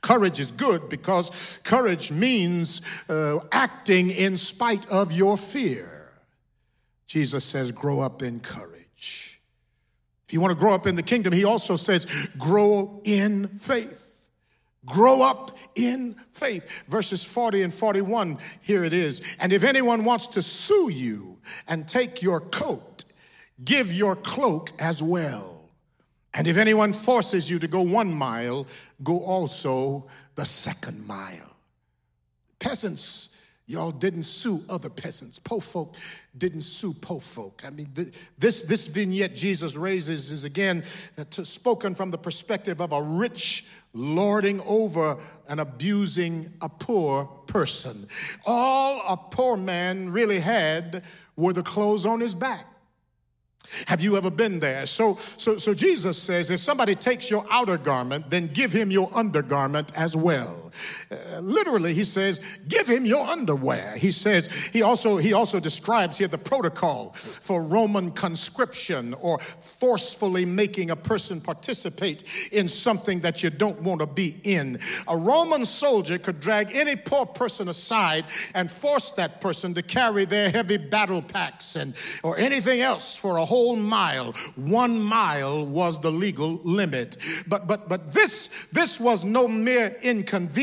Courage 0.00 0.40
is 0.40 0.50
good 0.50 0.88
because 0.88 1.60
courage 1.62 2.10
means 2.10 2.80
uh, 3.10 3.40
acting 3.52 4.08
in 4.08 4.38
spite 4.38 4.88
of 4.88 5.12
your 5.12 5.36
fear. 5.36 6.10
Jesus 7.06 7.44
says, 7.44 7.70
grow 7.70 8.00
up 8.00 8.22
in 8.22 8.40
courage. 8.40 9.27
If 10.28 10.34
you 10.34 10.42
want 10.42 10.52
to 10.52 10.60
grow 10.60 10.74
up 10.74 10.86
in 10.86 10.94
the 10.94 11.02
kingdom, 11.02 11.32
he 11.32 11.44
also 11.44 11.76
says, 11.76 12.04
grow 12.36 13.00
in 13.04 13.48
faith. 13.48 14.04
Grow 14.84 15.22
up 15.22 15.56
in 15.74 16.16
faith. 16.32 16.84
Verses 16.86 17.24
40 17.24 17.62
and 17.62 17.72
41, 17.72 18.36
here 18.60 18.84
it 18.84 18.92
is. 18.92 19.22
And 19.40 19.54
if 19.54 19.64
anyone 19.64 20.04
wants 20.04 20.26
to 20.28 20.42
sue 20.42 20.90
you 20.90 21.38
and 21.66 21.88
take 21.88 22.20
your 22.20 22.40
coat, 22.40 23.04
give 23.64 23.90
your 23.90 24.16
cloak 24.16 24.70
as 24.78 25.02
well. 25.02 25.62
And 26.34 26.46
if 26.46 26.58
anyone 26.58 26.92
forces 26.92 27.50
you 27.50 27.58
to 27.60 27.66
go 27.66 27.80
one 27.80 28.12
mile, 28.12 28.66
go 29.02 29.20
also 29.20 30.08
the 30.34 30.44
second 30.44 31.06
mile. 31.06 31.56
Peasants 32.58 33.27
Y'all 33.68 33.90
didn't 33.90 34.22
sue 34.22 34.64
other 34.70 34.88
peasants. 34.88 35.38
Po 35.38 35.60
folk 35.60 35.94
didn't 36.38 36.62
sue 36.62 36.94
po 36.94 37.18
folk. 37.18 37.62
I 37.66 37.68
mean, 37.68 37.90
this, 38.38 38.62
this 38.62 38.86
vignette 38.86 39.36
Jesus 39.36 39.76
raises 39.76 40.30
is 40.30 40.44
again 40.44 40.84
uh, 41.18 41.24
to, 41.32 41.44
spoken 41.44 41.94
from 41.94 42.10
the 42.10 42.16
perspective 42.16 42.80
of 42.80 42.92
a 42.92 43.02
rich 43.02 43.66
lording 43.92 44.62
over 44.62 45.18
and 45.50 45.60
abusing 45.60 46.50
a 46.62 46.70
poor 46.70 47.26
person. 47.46 48.06
All 48.46 49.02
a 49.06 49.18
poor 49.18 49.58
man 49.58 50.12
really 50.12 50.40
had 50.40 51.02
were 51.36 51.52
the 51.52 51.62
clothes 51.62 52.06
on 52.06 52.20
his 52.20 52.34
back. 52.34 52.64
Have 53.86 54.00
you 54.00 54.16
ever 54.16 54.30
been 54.30 54.60
there? 54.60 54.86
So, 54.86 55.16
so, 55.36 55.58
so 55.58 55.74
Jesus 55.74 56.16
says 56.16 56.50
if 56.50 56.60
somebody 56.60 56.94
takes 56.94 57.30
your 57.30 57.44
outer 57.50 57.76
garment, 57.76 58.30
then 58.30 58.46
give 58.46 58.72
him 58.72 58.90
your 58.90 59.10
undergarment 59.14 59.92
as 59.94 60.16
well. 60.16 60.67
Uh, 61.10 61.40
literally, 61.40 61.94
he 61.94 62.04
says, 62.04 62.40
give 62.68 62.86
him 62.86 63.04
your 63.04 63.26
underwear. 63.26 63.96
He 63.96 64.10
says, 64.10 64.46
he 64.72 64.82
also, 64.82 65.16
he 65.16 65.32
also 65.32 65.60
describes 65.60 66.18
here 66.18 66.28
the 66.28 66.38
protocol 66.38 67.10
for 67.10 67.62
Roman 67.62 68.10
conscription 68.10 69.14
or 69.14 69.38
forcefully 69.38 70.44
making 70.44 70.90
a 70.90 70.96
person 70.96 71.40
participate 71.40 72.24
in 72.52 72.68
something 72.68 73.20
that 73.20 73.42
you 73.42 73.50
don't 73.50 73.80
want 73.82 74.00
to 74.00 74.06
be 74.06 74.36
in. 74.44 74.78
A 75.06 75.16
Roman 75.16 75.64
soldier 75.64 76.18
could 76.18 76.40
drag 76.40 76.74
any 76.74 76.96
poor 76.96 77.26
person 77.26 77.68
aside 77.68 78.24
and 78.54 78.70
force 78.70 79.12
that 79.12 79.40
person 79.40 79.74
to 79.74 79.82
carry 79.82 80.24
their 80.24 80.50
heavy 80.50 80.76
battle 80.76 81.22
packs 81.22 81.76
and 81.76 81.94
or 82.22 82.36
anything 82.38 82.80
else 82.80 83.16
for 83.16 83.36
a 83.36 83.44
whole 83.44 83.76
mile. 83.76 84.32
One 84.56 85.00
mile 85.00 85.64
was 85.64 86.00
the 86.00 86.10
legal 86.10 86.60
limit. 86.64 87.16
But 87.46 87.66
but 87.66 87.88
but 87.88 88.12
this 88.12 88.48
this 88.72 89.00
was 89.00 89.24
no 89.24 89.48
mere 89.48 89.96
inconvenience, 90.02 90.57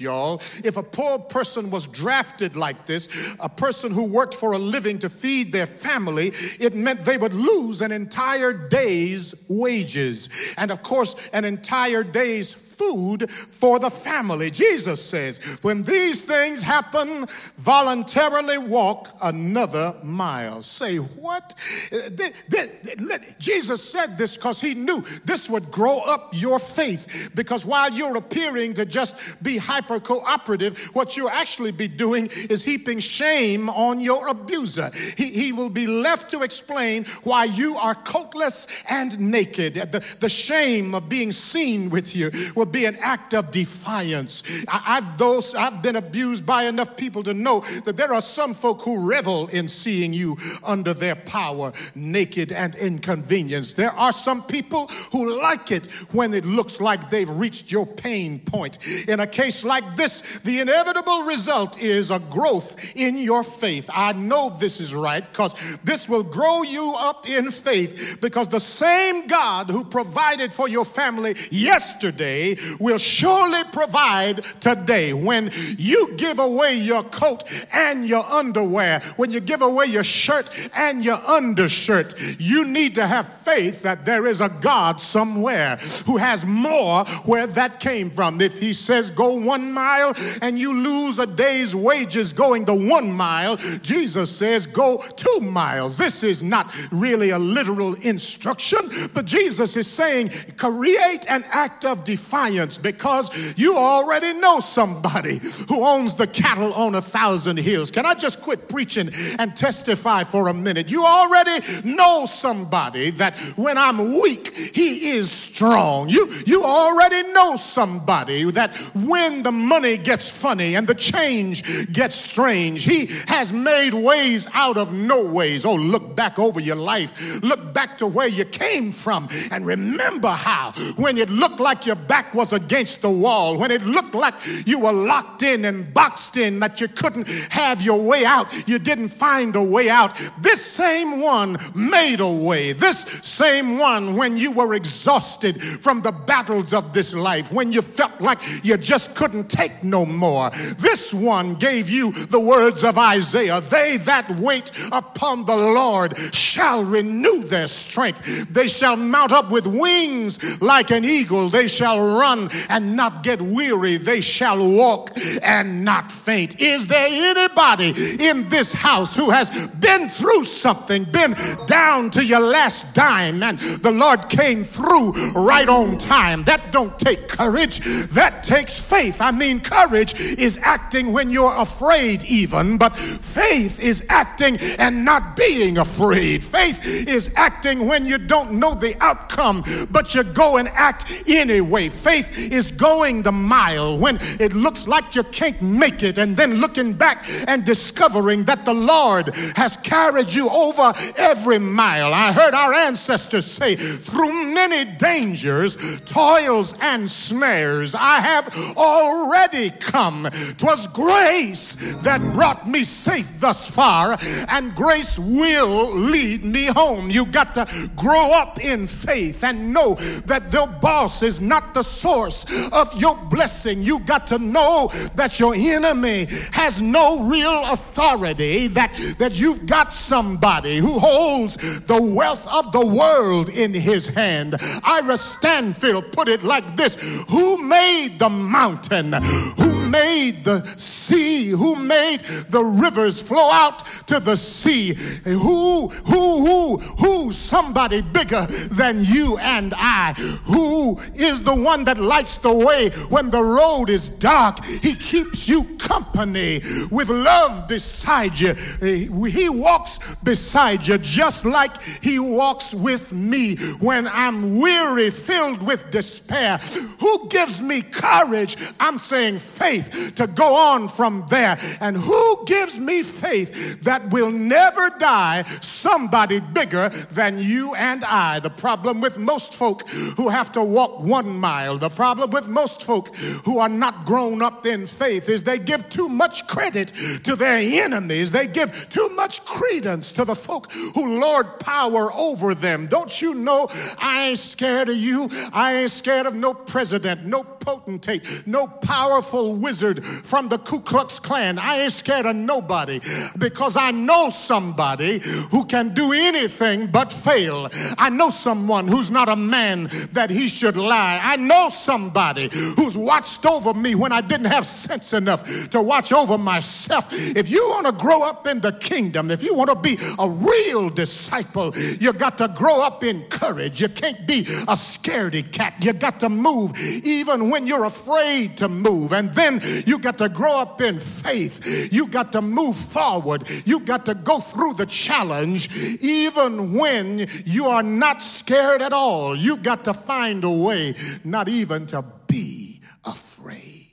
y'all. 0.00 0.40
If 0.64 0.76
a 0.76 0.82
poor 0.82 1.18
person 1.18 1.70
was 1.70 1.86
drafted 1.86 2.56
like 2.56 2.86
this, 2.86 3.08
a 3.40 3.48
person 3.48 3.92
who 3.92 4.04
worked 4.04 4.34
for 4.34 4.52
a 4.52 4.58
living 4.58 4.98
to 5.00 5.08
feed 5.08 5.52
their 5.52 5.66
family, 5.66 6.32
it 6.58 6.74
meant 6.74 7.02
they 7.02 7.18
would 7.18 7.34
lose 7.34 7.82
an 7.82 7.92
entire 7.92 8.52
day's 8.52 9.34
wages. 9.48 10.28
And 10.56 10.70
of 10.70 10.82
course, 10.82 11.16
an 11.32 11.44
entire 11.44 12.04
day's 12.04 12.54
food 12.80 13.30
for 13.30 13.78
the 13.78 13.90
family. 13.90 14.50
Jesus 14.50 15.04
says, 15.04 15.38
when 15.60 15.82
these 15.82 16.24
things 16.24 16.62
happen, 16.62 17.26
voluntarily 17.58 18.56
walk 18.56 19.08
another 19.22 19.94
mile. 20.02 20.62
Say, 20.62 20.96
what? 20.96 21.54
Uh, 21.92 23.18
Jesus 23.38 23.80
said 23.82 24.16
this 24.16 24.36
because 24.36 24.60
he 24.60 24.74
knew 24.74 25.02
this 25.24 25.50
would 25.50 25.70
grow 25.70 25.98
up 26.00 26.30
your 26.32 26.58
faith. 26.58 27.32
Because 27.34 27.66
while 27.66 27.92
you're 27.92 28.16
appearing 28.16 28.72
to 28.74 28.86
just 28.86 29.42
be 29.42 29.58
hyper 29.58 30.00
cooperative, 30.00 30.78
what 30.94 31.16
you'll 31.16 31.28
actually 31.28 31.72
be 31.72 31.88
doing 31.88 32.30
is 32.48 32.64
heaping 32.64 33.00
shame 33.00 33.68
on 33.68 34.00
your 34.00 34.28
abuser. 34.28 34.90
He, 35.18 35.26
he 35.30 35.52
will 35.52 35.70
be 35.70 35.86
left 35.86 36.30
to 36.30 36.42
explain 36.42 37.04
why 37.24 37.44
you 37.44 37.76
are 37.76 37.94
coatless 37.94 38.66
and 38.88 39.18
naked. 39.18 39.74
The, 39.74 40.16
the 40.20 40.28
shame 40.28 40.94
of 40.94 41.08
being 41.08 41.32
seen 41.32 41.90
with 41.90 42.16
you 42.16 42.30
will 42.54 42.69
be 42.72 42.84
an 42.86 42.96
act 43.00 43.34
of 43.34 43.50
defiance. 43.50 44.42
I, 44.68 45.00
have 45.00 45.18
those 45.18 45.54
I've 45.54 45.82
been 45.82 45.96
abused 45.96 46.46
by 46.46 46.64
enough 46.64 46.96
people 46.96 47.22
to 47.24 47.34
know 47.34 47.60
that 47.84 47.96
there 47.96 48.12
are 48.12 48.20
some 48.20 48.54
folk 48.54 48.82
who 48.82 49.08
revel 49.08 49.48
in 49.48 49.68
seeing 49.68 50.12
you 50.12 50.36
under 50.64 50.94
their 50.94 51.16
power, 51.16 51.72
naked 51.94 52.52
and 52.52 52.74
inconvenienced. 52.76 53.76
There 53.76 53.92
are 53.92 54.12
some 54.12 54.42
people 54.42 54.86
who 55.12 55.40
like 55.40 55.70
it 55.70 55.86
when 56.12 56.32
it 56.34 56.44
looks 56.44 56.80
like 56.80 57.10
they've 57.10 57.30
reached 57.30 57.72
your 57.72 57.86
pain 57.86 58.38
point. 58.40 58.78
In 59.08 59.20
a 59.20 59.26
case 59.26 59.64
like 59.64 59.96
this, 59.96 60.38
the 60.40 60.60
inevitable 60.60 61.22
result 61.22 61.80
is 61.80 62.10
a 62.10 62.18
growth 62.18 62.96
in 62.96 63.18
your 63.18 63.42
faith. 63.42 63.88
I 63.92 64.12
know 64.12 64.50
this 64.50 64.80
is 64.80 64.94
right 64.94 65.24
because 65.32 65.78
this 65.78 66.08
will 66.08 66.22
grow 66.22 66.62
you 66.62 66.94
up 66.98 67.28
in 67.28 67.50
faith 67.50 68.18
because 68.20 68.48
the 68.48 68.60
same 68.60 69.26
God 69.26 69.68
who 69.68 69.84
provided 69.84 70.52
for 70.52 70.68
your 70.68 70.84
family 70.84 71.36
yesterday 71.50 72.56
will 72.78 72.98
surely 72.98 73.62
provide 73.72 74.44
today. 74.60 75.12
When 75.12 75.50
you 75.78 76.14
give 76.16 76.38
away 76.38 76.76
your 76.76 77.02
coat 77.04 77.44
and 77.72 78.06
your 78.06 78.24
underwear, 78.24 79.00
when 79.16 79.30
you 79.30 79.40
give 79.40 79.62
away 79.62 79.86
your 79.86 80.04
shirt 80.04 80.50
and 80.74 81.04
your 81.04 81.18
undershirt, 81.26 82.14
you 82.38 82.64
need 82.64 82.94
to 82.96 83.06
have 83.06 83.28
faith 83.28 83.82
that 83.82 84.04
there 84.04 84.26
is 84.26 84.40
a 84.40 84.48
God 84.60 85.00
somewhere 85.00 85.76
who 86.06 86.16
has 86.16 86.44
more 86.44 87.04
where 87.24 87.46
that 87.46 87.80
came 87.80 88.10
from. 88.10 88.40
If 88.40 88.58
he 88.58 88.72
says 88.72 89.10
go 89.10 89.34
one 89.34 89.72
mile 89.72 90.14
and 90.42 90.58
you 90.58 90.72
lose 90.72 91.18
a 91.18 91.26
day's 91.26 91.74
wages 91.74 92.32
going 92.32 92.64
the 92.64 92.74
one 92.74 93.12
mile, 93.12 93.56
Jesus 93.82 94.30
says 94.34 94.66
go 94.66 95.02
two 95.16 95.40
miles. 95.40 95.96
This 95.96 96.22
is 96.22 96.42
not 96.42 96.74
really 96.90 97.30
a 97.30 97.38
literal 97.38 97.94
instruction, 97.94 98.80
but 99.14 99.24
Jesus 99.24 99.76
is 99.76 99.86
saying 99.86 100.30
create 100.56 101.26
an 101.28 101.44
act 101.50 101.84
of 101.84 102.04
defiance 102.04 102.49
because 102.50 103.54
you 103.56 103.76
already 103.76 104.32
know 104.34 104.60
somebody 104.60 105.40
who 105.68 105.84
owns 105.84 106.16
the 106.16 106.26
cattle 106.26 106.72
on 106.74 106.94
a 106.94 107.00
thousand 107.00 107.58
hills. 107.58 107.90
Can 107.90 108.06
I 108.06 108.14
just 108.14 108.40
quit 108.40 108.68
preaching 108.68 109.10
and 109.38 109.56
testify 109.56 110.24
for 110.24 110.48
a 110.48 110.54
minute? 110.54 110.90
You 110.90 111.04
already 111.04 111.64
know 111.84 112.26
somebody 112.26 113.10
that 113.10 113.38
when 113.56 113.78
I'm 113.78 113.98
weak, 114.20 114.54
he 114.54 115.10
is 115.10 115.30
strong. 115.30 116.08
You, 116.08 116.28
you 116.46 116.64
already 116.64 117.22
know 117.32 117.56
somebody 117.56 118.50
that 118.50 118.76
when 118.94 119.42
the 119.42 119.52
money 119.52 119.96
gets 119.96 120.28
funny 120.28 120.74
and 120.74 120.86
the 120.86 120.94
change 120.94 121.92
gets 121.92 122.16
strange, 122.16 122.84
he 122.84 123.06
has 123.26 123.52
made 123.52 123.94
ways 123.94 124.48
out 124.54 124.76
of 124.76 124.92
no 124.92 125.24
ways. 125.24 125.64
Oh, 125.64 125.74
look 125.74 126.16
back 126.16 126.38
over 126.38 126.60
your 126.60 126.76
life. 126.76 127.42
Look 127.42 127.72
back 127.72 127.98
to 127.98 128.06
where 128.06 128.28
you 128.28 128.44
came 128.44 128.92
from 128.92 129.28
and 129.50 129.66
remember 129.66 130.30
how 130.30 130.72
when 130.96 131.18
it 131.18 131.30
looked 131.30 131.60
like 131.60 131.86
your 131.86 131.96
was 132.34 132.52
against 132.52 133.02
the 133.02 133.10
wall, 133.10 133.58
when 133.58 133.70
it 133.70 133.84
looked 133.84 134.14
like 134.14 134.34
you 134.66 134.80
were 134.80 134.92
locked 134.92 135.42
in 135.42 135.64
and 135.64 135.92
boxed 135.92 136.36
in, 136.36 136.60
that 136.60 136.80
you 136.80 136.88
couldn't 136.88 137.28
have 137.50 137.82
your 137.82 138.02
way 138.02 138.24
out, 138.24 138.46
you 138.68 138.78
didn't 138.78 139.08
find 139.08 139.56
a 139.56 139.62
way 139.62 139.88
out. 139.88 140.14
This 140.40 140.64
same 140.64 141.20
one 141.20 141.58
made 141.74 142.20
a 142.20 142.30
way. 142.30 142.72
This 142.72 143.00
same 143.22 143.78
one, 143.78 144.16
when 144.16 144.36
you 144.36 144.52
were 144.52 144.74
exhausted 144.74 145.60
from 145.60 146.02
the 146.02 146.12
battles 146.12 146.72
of 146.72 146.92
this 146.92 147.14
life, 147.14 147.52
when 147.52 147.72
you 147.72 147.82
felt 147.82 148.20
like 148.20 148.38
you 148.64 148.76
just 148.76 149.14
couldn't 149.14 149.48
take 149.50 149.82
no 149.82 150.04
more, 150.06 150.50
this 150.78 151.12
one 151.12 151.54
gave 151.54 151.90
you 151.90 152.12
the 152.12 152.40
words 152.40 152.84
of 152.84 152.98
Isaiah 152.98 153.60
They 153.60 153.96
that 153.98 154.30
wait 154.38 154.72
upon 154.92 155.44
the 155.44 155.56
Lord 155.56 156.16
shall 156.34 156.84
renew 156.84 157.42
their 157.42 157.68
strength. 157.68 158.52
They 158.52 158.68
shall 158.68 158.96
mount 158.96 159.32
up 159.32 159.50
with 159.50 159.66
wings 159.66 160.60
like 160.60 160.90
an 160.90 161.04
eagle. 161.04 161.48
They 161.48 161.68
shall 161.68 162.19
run 162.20 162.50
and 162.68 162.96
not 162.96 163.22
get 163.22 163.40
weary. 163.40 163.96
They 163.96 164.20
shall 164.20 164.58
walk 164.58 165.10
and 165.42 165.84
not 165.84 166.12
faint. 166.12 166.60
Is 166.60 166.86
there 166.86 167.06
anybody 167.08 167.94
in 168.20 168.48
this 168.48 168.72
house 168.72 169.16
who 169.16 169.30
has 169.30 169.68
been 169.68 170.08
through 170.08 170.44
something, 170.44 171.04
been 171.04 171.34
down 171.66 172.10
to 172.10 172.24
your 172.24 172.40
last 172.40 172.94
dime, 172.94 173.42
and 173.42 173.58
the 173.58 173.90
Lord 173.90 174.28
came 174.28 174.64
through 174.64 175.12
right 175.32 175.68
on 175.68 175.98
time? 175.98 176.44
That 176.44 176.72
don't 176.72 176.98
take 176.98 177.28
courage, 177.28 177.80
that 178.10 178.42
takes 178.42 178.78
faith. 178.78 179.20
I 179.20 179.30
mean, 179.30 179.60
courage 179.60 180.14
is 180.20 180.58
acting 180.62 181.12
when 181.12 181.30
you're 181.30 181.56
afraid, 181.56 182.24
even, 182.24 182.76
but 182.78 182.94
faith 182.96 183.80
is 183.80 184.04
acting 184.08 184.58
and 184.78 185.04
not 185.04 185.36
being 185.36 185.78
afraid. 185.78 186.44
Faith 186.44 186.84
is 187.08 187.32
acting 187.36 187.86
when 187.86 188.04
you 188.06 188.18
don't 188.18 188.52
know 188.52 188.74
the 188.74 188.94
outcome, 189.02 189.62
but 189.90 190.14
you 190.14 190.22
go 190.24 190.58
and 190.58 190.68
act 190.68 191.24
anyway. 191.26 191.88
Faith 191.88 192.09
is 192.18 192.72
going 192.72 193.22
the 193.22 193.32
mile 193.32 193.98
when 193.98 194.18
it 194.38 194.54
looks 194.54 194.86
like 194.86 195.14
you 195.14 195.22
can't 195.24 195.60
make 195.62 196.02
it, 196.02 196.18
and 196.18 196.36
then 196.36 196.60
looking 196.60 196.92
back 196.92 197.24
and 197.46 197.64
discovering 197.64 198.44
that 198.44 198.64
the 198.64 198.74
Lord 198.74 199.34
has 199.56 199.76
carried 199.78 200.32
you 200.34 200.48
over 200.48 200.92
every 201.16 201.58
mile. 201.58 202.12
I 202.12 202.32
heard 202.32 202.54
our 202.54 202.72
ancestors 202.72 203.46
say, 203.46 203.76
through 203.76 204.32
many 204.32 204.90
dangers, 204.96 206.00
toils, 206.04 206.74
and 206.80 207.08
snares, 207.08 207.94
I 207.94 208.20
have 208.20 208.76
already 208.76 209.70
come. 209.70 210.28
Twas 210.58 210.86
grace 210.88 211.74
that 212.02 212.20
brought 212.32 212.68
me 212.68 212.84
safe 212.84 213.40
thus 213.40 213.66
far, 213.66 214.16
and 214.48 214.74
grace 214.74 215.18
will 215.18 215.90
lead 215.92 216.44
me 216.44 216.66
home. 216.66 217.10
You 217.10 217.26
got 217.26 217.54
to 217.54 217.66
grow 217.96 218.30
up 218.32 218.60
in 218.60 218.86
faith 218.86 219.44
and 219.44 219.72
know 219.72 219.94
that 220.26 220.50
the 220.50 220.68
boss 220.80 221.22
is 221.22 221.40
not 221.40 221.74
the 221.74 221.82
source 222.00 222.44
of 222.72 223.00
your 223.00 223.16
blessing. 223.30 223.82
You 223.82 224.00
got 224.00 224.26
to 224.28 224.38
know 224.38 224.90
that 225.14 225.38
your 225.38 225.54
enemy 225.54 226.26
has 226.52 226.80
no 226.80 227.28
real 227.28 227.62
authority, 227.72 228.68
that, 228.68 228.92
that 229.18 229.38
you've 229.38 229.66
got 229.66 229.92
somebody 229.92 230.78
who 230.78 230.98
holds 230.98 231.56
the 231.86 232.00
wealth 232.16 232.46
of 232.52 232.72
the 232.72 232.86
world 232.86 233.50
in 233.50 233.74
his 233.74 234.06
hand. 234.06 234.56
Ira 234.84 235.16
Stanfield 235.16 236.12
put 236.12 236.28
it 236.28 236.42
like 236.42 236.76
this 236.76 236.96
Who 237.28 237.58
made 237.68 238.18
the 238.18 238.30
mountain? 238.30 239.12
Who 239.58 239.69
made 239.90 240.44
the 240.44 240.64
sea? 240.76 241.48
Who 241.48 241.76
made 241.76 242.20
the 242.50 242.62
rivers 242.62 243.20
flow 243.20 243.50
out 243.50 243.84
to 244.06 244.20
the 244.20 244.36
sea? 244.36 244.94
Who, 245.24 245.88
who, 245.88 246.46
who, 246.46 246.76
who, 246.78 247.32
somebody 247.32 248.02
bigger 248.02 248.46
than 248.70 249.04
you 249.04 249.38
and 249.38 249.74
I? 249.76 250.12
Who 250.44 250.98
is 251.14 251.42
the 251.42 251.54
one 251.54 251.84
that 251.84 251.98
lights 251.98 252.38
the 252.38 252.52
way 252.52 252.90
when 253.08 253.30
the 253.30 253.42
road 253.42 253.90
is 253.90 254.08
dark? 254.08 254.64
He 254.64 254.94
keeps 254.94 255.48
you 255.48 255.64
company 255.78 256.60
with 256.90 257.08
love 257.08 257.68
beside 257.68 258.38
you. 258.38 258.54
He 258.54 259.48
walks 259.48 260.14
beside 260.16 260.86
you 260.86 260.98
just 260.98 261.44
like 261.44 261.82
he 261.82 262.18
walks 262.18 262.74
with 262.74 263.12
me 263.12 263.56
when 263.80 264.06
I'm 264.08 264.60
weary, 264.60 265.10
filled 265.10 265.62
with 265.62 265.90
despair. 265.90 266.58
Who 267.00 267.28
gives 267.28 267.60
me 267.60 267.82
courage? 267.82 268.56
I'm 268.78 268.98
saying 268.98 269.38
faith 269.38 269.79
to 270.14 270.26
go 270.26 270.56
on 270.56 270.88
from 270.88 271.24
there. 271.28 271.56
And 271.80 271.96
who 271.96 272.44
gives 272.46 272.78
me 272.78 273.02
faith 273.02 273.82
that 273.82 274.10
will 274.10 274.30
never 274.30 274.90
die? 274.98 275.44
Somebody 275.60 276.40
bigger 276.40 276.88
than 277.10 277.38
you 277.38 277.74
and 277.74 278.04
I. 278.04 278.40
The 278.40 278.50
problem 278.50 279.00
with 279.00 279.18
most 279.18 279.54
folk 279.54 279.88
who 279.88 280.28
have 280.28 280.52
to 280.52 280.62
walk 280.62 281.02
one 281.02 281.38
mile, 281.38 281.78
the 281.78 281.88
problem 281.88 282.30
with 282.30 282.48
most 282.48 282.84
folk 282.84 283.14
who 283.44 283.58
are 283.58 283.68
not 283.68 284.04
grown 284.04 284.42
up 284.42 284.66
in 284.66 284.86
faith 284.86 285.28
is 285.28 285.42
they 285.42 285.58
give 285.58 285.88
too 285.88 286.08
much 286.08 286.46
credit 286.46 286.88
to 287.24 287.36
their 287.36 287.84
enemies. 287.84 288.30
They 288.30 288.46
give 288.46 288.88
too 288.88 289.08
much 289.10 289.44
credence 289.44 290.12
to 290.12 290.24
the 290.24 290.34
folk 290.34 290.70
who 290.72 291.20
lord 291.20 291.46
power 291.60 292.12
over 292.12 292.54
them. 292.54 292.86
Don't 292.86 293.20
you 293.20 293.34
know 293.34 293.68
I 294.00 294.28
ain't 294.28 294.38
scared 294.38 294.88
of 294.88 294.96
you? 294.96 295.28
I 295.52 295.74
ain't 295.74 295.90
scared 295.90 296.26
of 296.26 296.34
no 296.34 296.54
president, 296.54 297.24
no 297.24 297.42
potentate, 297.42 298.44
no 298.46 298.66
powerful 298.66 299.54
wizard 299.70 300.04
from 300.04 300.48
the 300.48 300.58
Ku 300.58 300.80
Klux 300.80 301.20
Klan. 301.20 301.56
I 301.56 301.82
ain't 301.82 301.92
scared 301.92 302.26
of 302.26 302.34
nobody 302.34 302.98
because 303.38 303.76
I 303.76 303.92
know 303.92 304.30
somebody 304.30 305.20
who 305.52 305.64
can 305.64 305.94
do 305.94 306.12
anything 306.12 306.88
but 306.88 307.12
fail. 307.12 307.68
I 307.96 308.10
know 308.10 308.30
someone 308.30 308.88
who's 308.88 309.12
not 309.12 309.28
a 309.28 309.36
man 309.36 309.88
that 310.12 310.28
he 310.28 310.48
should 310.48 310.76
lie. 310.76 311.20
I 311.22 311.36
know 311.36 311.68
somebody 311.70 312.48
who's 312.76 312.98
watched 312.98 313.46
over 313.46 313.72
me 313.72 313.94
when 313.94 314.10
I 314.10 314.20
didn't 314.22 314.46
have 314.46 314.66
sense 314.66 315.12
enough 315.12 315.70
to 315.70 315.80
watch 315.80 316.12
over 316.12 316.36
myself. 316.36 317.06
If 317.12 317.48
you 317.48 317.68
want 317.68 317.86
to 317.86 317.92
grow 317.92 318.24
up 318.24 318.48
in 318.48 318.58
the 318.58 318.72
kingdom, 318.72 319.30
if 319.30 319.40
you 319.40 319.54
want 319.54 319.70
to 319.70 319.76
be 319.76 319.96
a 320.18 320.28
real 320.28 320.90
disciple, 320.90 321.72
you 322.00 322.12
got 322.12 322.38
to 322.38 322.48
grow 322.48 322.82
up 322.84 323.04
in 323.04 323.22
courage. 323.28 323.80
You 323.80 323.88
can't 323.88 324.26
be 324.26 324.40
a 324.40 324.74
scaredy 324.74 325.48
cat. 325.52 325.74
You 325.80 325.92
got 325.92 326.18
to 326.20 326.28
move 326.28 326.72
even 327.04 327.50
when 327.50 327.68
you're 327.68 327.84
afraid 327.84 328.56
to 328.56 328.68
move. 328.68 329.12
And 329.12 329.32
then 329.32 329.59
you 329.86 329.98
got 329.98 330.18
to 330.18 330.28
grow 330.28 330.58
up 330.58 330.80
in 330.80 330.98
faith. 330.98 331.92
You 331.92 332.06
got 332.08 332.32
to 332.32 332.42
move 332.42 332.76
forward. 332.76 333.48
You 333.64 333.80
got 333.80 334.06
to 334.06 334.14
go 334.14 334.40
through 334.40 334.74
the 334.74 334.86
challenge 334.86 335.68
even 336.00 336.74
when 336.74 337.26
you 337.44 337.66
are 337.66 337.82
not 337.82 338.22
scared 338.22 338.82
at 338.82 338.92
all. 338.92 339.34
You've 339.36 339.62
got 339.62 339.84
to 339.84 339.94
find 339.94 340.44
a 340.44 340.50
way 340.50 340.94
not 341.24 341.48
even 341.48 341.86
to 341.88 342.04
be 342.26 342.80
afraid. 343.04 343.88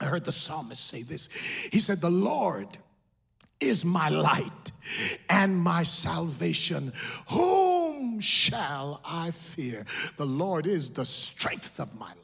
I 0.00 0.06
heard 0.06 0.24
the 0.24 0.32
psalmist 0.32 0.86
say 0.86 1.02
this. 1.02 1.28
He 1.72 1.80
said, 1.80 2.00
The 2.00 2.10
Lord 2.10 2.68
is 3.60 3.84
my 3.84 4.08
light 4.08 4.72
and 5.28 5.56
my 5.56 5.82
salvation. 5.82 6.92
Whom 7.30 8.20
shall 8.20 9.00
I 9.04 9.30
fear? 9.30 9.86
The 10.16 10.26
Lord 10.26 10.66
is 10.66 10.90
the 10.90 11.04
strength 11.04 11.80
of 11.80 11.98
my 11.98 12.08
life. 12.08 12.23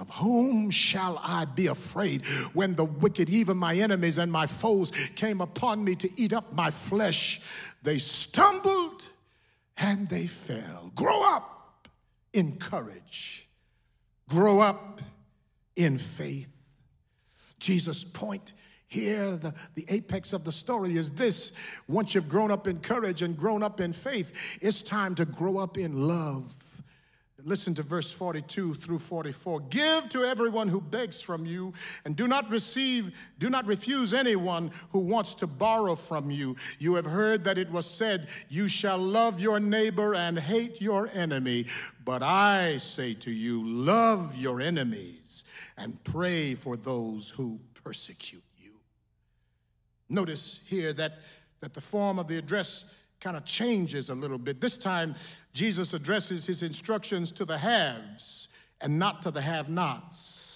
Of 0.00 0.08
whom 0.14 0.70
shall 0.70 1.20
I 1.22 1.44
be 1.44 1.66
afraid 1.66 2.24
when 2.54 2.74
the 2.74 2.86
wicked, 2.86 3.28
even 3.28 3.58
my 3.58 3.74
enemies 3.74 4.16
and 4.16 4.32
my 4.32 4.46
foes, 4.46 4.92
came 5.14 5.42
upon 5.42 5.84
me 5.84 5.94
to 5.96 6.08
eat 6.16 6.32
up 6.32 6.54
my 6.54 6.70
flesh? 6.70 7.42
They 7.82 7.98
stumbled 7.98 9.06
and 9.76 10.08
they 10.08 10.26
fell. 10.26 10.90
Grow 10.94 11.34
up 11.34 11.86
in 12.32 12.56
courage, 12.56 13.46
grow 14.26 14.62
up 14.62 15.02
in 15.76 15.98
faith. 15.98 16.56
Jesus' 17.58 18.02
point 18.02 18.54
here, 18.88 19.36
the, 19.36 19.54
the 19.74 19.84
apex 19.88 20.32
of 20.32 20.44
the 20.44 20.50
story 20.52 20.96
is 20.96 21.10
this 21.10 21.52
once 21.88 22.14
you've 22.14 22.28
grown 22.28 22.50
up 22.50 22.66
in 22.66 22.78
courage 22.80 23.20
and 23.20 23.36
grown 23.36 23.62
up 23.62 23.80
in 23.80 23.92
faith, 23.92 24.58
it's 24.62 24.80
time 24.80 25.14
to 25.16 25.26
grow 25.26 25.58
up 25.58 25.76
in 25.76 26.08
love. 26.08 26.54
Listen 27.44 27.74
to 27.74 27.82
verse 27.82 28.10
42 28.10 28.74
through 28.74 28.98
44. 28.98 29.60
Give 29.70 30.08
to 30.10 30.24
everyone 30.24 30.68
who 30.68 30.80
begs 30.80 31.20
from 31.20 31.46
you, 31.46 31.72
and 32.04 32.16
do 32.16 32.26
not 32.26 32.48
receive, 32.50 33.12
do 33.38 33.50
not 33.50 33.66
refuse 33.66 34.14
anyone 34.14 34.70
who 34.90 35.00
wants 35.00 35.34
to 35.36 35.46
borrow 35.46 35.94
from 35.94 36.30
you. 36.30 36.56
You 36.78 36.94
have 36.94 37.04
heard 37.04 37.44
that 37.44 37.58
it 37.58 37.70
was 37.70 37.86
said, 37.86 38.28
You 38.48 38.68
shall 38.68 38.98
love 38.98 39.40
your 39.40 39.60
neighbor 39.60 40.14
and 40.14 40.38
hate 40.38 40.80
your 40.80 41.08
enemy. 41.12 41.66
But 42.04 42.22
I 42.22 42.78
say 42.78 43.14
to 43.14 43.30
you, 43.30 43.62
love 43.64 44.36
your 44.36 44.60
enemies 44.60 45.44
and 45.76 46.02
pray 46.04 46.54
for 46.54 46.76
those 46.76 47.30
who 47.30 47.60
persecute 47.84 48.42
you. 48.58 48.72
Notice 50.08 50.60
here 50.66 50.92
that, 50.94 51.18
that 51.60 51.74
the 51.74 51.80
form 51.80 52.18
of 52.18 52.26
the 52.26 52.38
address 52.38 52.84
kind 53.20 53.36
of 53.36 53.44
changes 53.44 54.10
a 54.10 54.14
little 54.14 54.38
bit. 54.38 54.60
This 54.60 54.76
time, 54.76 55.14
Jesus 55.52 55.92
addresses 55.94 56.46
his 56.46 56.62
instructions 56.62 57.30
to 57.32 57.44
the 57.44 57.58
haves 57.58 58.48
and 58.80 58.98
not 58.98 59.22
to 59.22 59.30
the 59.30 59.40
have 59.40 59.68
nots. 59.68 60.49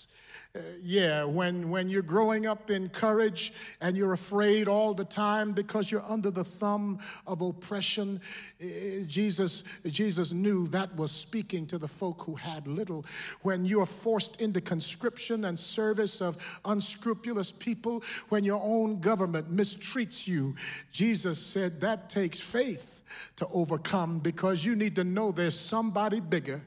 Yeah, 0.84 1.24
when, 1.24 1.68
when 1.68 1.88
you're 1.88 2.02
growing 2.02 2.46
up 2.46 2.70
in 2.70 2.88
courage 2.88 3.52
and 3.80 3.96
you're 3.96 4.12
afraid 4.12 4.68
all 4.68 4.94
the 4.94 5.04
time 5.04 5.50
because 5.50 5.90
you're 5.90 6.04
under 6.08 6.30
the 6.30 6.44
thumb 6.44 7.00
of 7.26 7.40
oppression, 7.40 8.20
uh, 8.62 8.66
Jesus, 9.06 9.64
Jesus 9.84 10.30
knew 10.30 10.68
that 10.68 10.94
was 10.94 11.10
speaking 11.10 11.66
to 11.66 11.78
the 11.78 11.88
folk 11.88 12.22
who 12.22 12.36
had 12.36 12.68
little. 12.68 13.04
When 13.42 13.64
you're 13.64 13.84
forced 13.84 14.40
into 14.40 14.60
conscription 14.60 15.46
and 15.46 15.58
service 15.58 16.20
of 16.20 16.60
unscrupulous 16.64 17.50
people, 17.50 18.04
when 18.28 18.44
your 18.44 18.60
own 18.62 19.00
government 19.00 19.52
mistreats 19.52 20.28
you, 20.28 20.54
Jesus 20.92 21.44
said 21.44 21.80
that 21.80 22.08
takes 22.08 22.40
faith 22.40 23.02
to 23.36 23.46
overcome 23.52 24.20
because 24.20 24.64
you 24.64 24.76
need 24.76 24.94
to 24.94 25.02
know 25.02 25.32
there's 25.32 25.58
somebody 25.58 26.20
bigger 26.20 26.62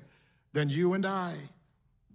than 0.52 0.68
you 0.68 0.94
and 0.94 1.06
I 1.06 1.36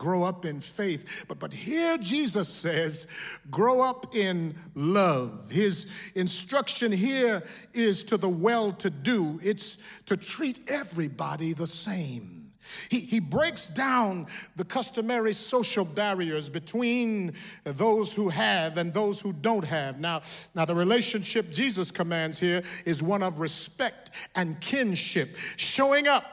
grow 0.03 0.25
up 0.25 0.45
in 0.45 0.59
faith. 0.59 1.25
But, 1.29 1.39
but 1.39 1.53
here 1.53 1.97
Jesus 1.97 2.49
says, 2.49 3.07
grow 3.53 3.81
up 3.81 4.17
in 4.17 4.57
love. 4.75 5.49
His 5.49 5.87
instruction 6.17 6.91
here 6.91 7.45
is 7.73 8.03
to 8.05 8.17
the 8.17 8.29
well 8.29 8.73
to 8.73 8.91
do, 8.91 9.39
it's 9.45 9.79
to 10.07 10.17
treat 10.17 10.59
everybody 10.69 11.53
the 11.53 11.69
same. 11.69 12.51
He, 12.91 12.99
he 12.99 13.21
breaks 13.21 13.69
down 13.69 14.27
the 14.57 14.65
customary 14.65 15.35
social 15.35 15.85
barriers 15.85 16.49
between 16.49 17.35
those 17.63 18.13
who 18.13 18.29
have 18.29 18.79
and 18.79 18.93
those 18.93 19.21
who 19.21 19.33
don't 19.33 19.65
have. 19.65 20.01
Now, 20.01 20.23
now 20.55 20.65
the 20.65 20.75
relationship 20.75 21.53
Jesus 21.53 21.93
commands 21.93 22.41
here 22.41 22.63
is 22.85 23.05
one 23.05 23.23
of 23.23 23.39
respect 23.39 24.11
and 24.35 24.61
kinship, 24.61 25.37
showing 25.57 26.09
up 26.09 26.25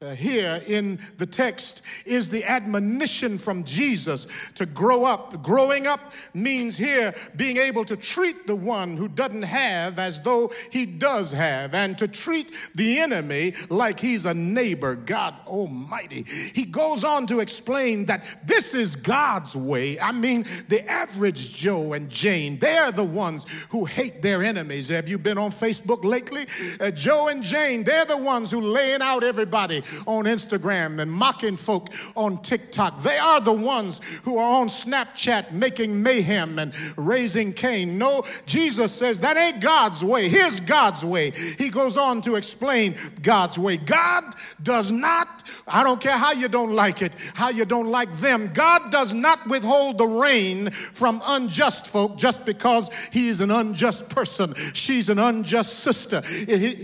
uh, 0.00 0.14
here 0.14 0.62
in 0.68 0.96
the 1.16 1.26
text 1.26 1.82
is 2.06 2.28
the 2.28 2.44
admonition 2.44 3.36
from 3.36 3.64
Jesus 3.64 4.28
to 4.54 4.64
grow 4.64 5.04
up. 5.04 5.42
Growing 5.42 5.88
up 5.88 6.12
means 6.32 6.76
here 6.76 7.12
being 7.34 7.56
able 7.56 7.84
to 7.84 7.96
treat 7.96 8.46
the 8.46 8.54
one 8.54 8.96
who 8.96 9.08
doesn't 9.08 9.42
have 9.42 9.98
as 9.98 10.20
though 10.20 10.52
he 10.70 10.86
does 10.86 11.32
have, 11.32 11.74
and 11.74 11.98
to 11.98 12.06
treat 12.06 12.52
the 12.76 13.00
enemy 13.00 13.54
like 13.70 13.98
he's 13.98 14.24
a 14.24 14.34
neighbor. 14.34 14.94
God 14.94 15.34
Almighty. 15.48 16.24
He 16.54 16.64
goes 16.64 17.02
on 17.02 17.26
to 17.26 17.40
explain 17.40 18.06
that 18.06 18.24
this 18.46 18.76
is 18.76 18.94
God's 18.94 19.56
way. 19.56 19.98
I 19.98 20.12
mean, 20.12 20.44
the 20.68 20.88
average 20.88 21.56
Joe 21.56 21.94
and 21.94 22.08
Jane, 22.08 22.60
they're 22.60 22.92
the 22.92 23.02
ones 23.02 23.46
who 23.70 23.84
hate 23.84 24.22
their 24.22 24.44
enemies. 24.44 24.90
Have 24.90 25.08
you 25.08 25.18
been 25.18 25.38
on 25.38 25.50
Facebook 25.50 26.04
lately? 26.04 26.46
Uh, 26.78 26.92
Joe 26.92 27.26
and 27.26 27.42
Jane, 27.42 27.82
they're 27.82 28.04
the 28.04 28.16
ones 28.16 28.52
who 28.52 28.60
laying 28.60 29.02
out 29.02 29.24
everybody 29.24 29.82
on 30.06 30.24
Instagram 30.24 31.00
and 31.00 31.10
mocking 31.10 31.56
folk 31.56 31.88
on 32.16 32.38
TikTok. 32.42 33.02
They 33.02 33.18
are 33.18 33.40
the 33.40 33.52
ones 33.52 34.00
who 34.24 34.38
are 34.38 34.60
on 34.60 34.68
Snapchat 34.68 35.52
making 35.52 36.02
mayhem 36.02 36.58
and 36.58 36.74
raising 36.96 37.52
Cain. 37.52 37.98
No, 37.98 38.24
Jesus 38.46 38.92
says 38.92 39.20
that 39.20 39.36
ain't 39.36 39.60
God's 39.60 40.04
way. 40.04 40.28
Here's 40.28 40.60
God's 40.60 41.04
way. 41.04 41.30
He 41.30 41.68
goes 41.68 41.96
on 41.96 42.20
to 42.22 42.36
explain 42.36 42.96
God's 43.22 43.58
way. 43.58 43.76
God 43.76 44.24
does 44.62 44.90
not, 44.90 45.42
I 45.66 45.82
don't 45.84 46.00
care 46.00 46.16
how 46.16 46.32
you 46.32 46.48
don't 46.48 46.72
like 46.72 47.02
it, 47.02 47.14
how 47.34 47.50
you 47.50 47.64
don't 47.64 47.88
like 47.88 48.12
them, 48.18 48.50
God 48.52 48.90
does 48.90 49.14
not 49.14 49.46
withhold 49.48 49.98
the 49.98 50.06
rain 50.06 50.70
from 50.70 51.22
unjust 51.26 51.86
folk 51.86 52.16
just 52.18 52.44
because 52.44 52.90
he's 53.12 53.40
an 53.40 53.50
unjust 53.50 54.08
person. 54.08 54.54
She's 54.74 55.10
an 55.10 55.18
unjust 55.18 55.80
sister. 55.80 56.22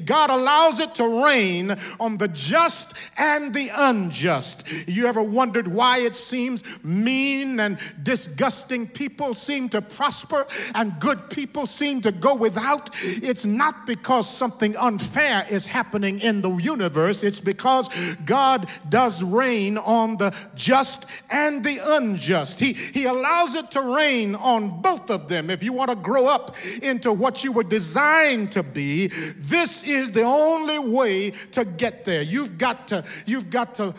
God 0.04 0.30
allows 0.30 0.80
it 0.80 0.94
to 0.96 1.24
rain 1.24 1.76
on 2.00 2.16
the 2.16 2.28
just 2.28 2.93
and 3.16 3.52
the 3.54 3.70
unjust. 3.74 4.88
You 4.88 5.06
ever 5.06 5.22
wondered 5.22 5.68
why 5.68 5.98
it 5.98 6.16
seems 6.16 6.62
mean 6.84 7.60
and 7.60 7.78
disgusting 8.02 8.86
people 8.86 9.34
seem 9.34 9.68
to 9.70 9.82
prosper 9.82 10.46
and 10.74 10.98
good 11.00 11.30
people 11.30 11.66
seem 11.66 12.00
to 12.02 12.12
go 12.12 12.34
without? 12.34 12.90
It's 13.02 13.44
not 13.44 13.86
because 13.86 14.28
something 14.28 14.76
unfair 14.76 15.46
is 15.50 15.66
happening 15.66 16.20
in 16.20 16.42
the 16.42 16.54
universe, 16.56 17.22
it's 17.22 17.40
because 17.40 17.88
God 18.24 18.68
does 18.88 19.22
rain 19.22 19.78
on 19.78 20.16
the 20.16 20.34
just 20.54 21.06
and 21.30 21.64
the 21.64 21.80
unjust. 21.82 22.58
He, 22.58 22.72
he 22.72 23.04
allows 23.04 23.54
it 23.54 23.70
to 23.72 23.94
rain 23.96 24.34
on 24.34 24.80
both 24.80 25.10
of 25.10 25.28
them. 25.28 25.50
If 25.50 25.62
you 25.62 25.72
want 25.72 25.90
to 25.90 25.96
grow 25.96 26.26
up 26.26 26.56
into 26.82 27.12
what 27.12 27.44
you 27.44 27.52
were 27.52 27.62
designed 27.62 28.52
to 28.52 28.62
be, 28.62 29.08
this 29.36 29.84
is 29.84 30.10
the 30.10 30.22
only 30.22 30.78
way 30.78 31.30
to 31.30 31.64
get 31.64 32.04
there. 32.04 32.22
You've 32.22 32.58
got 32.58 32.83
to, 32.88 33.04
you've 33.26 33.50
got 33.50 33.74
to 33.76 33.94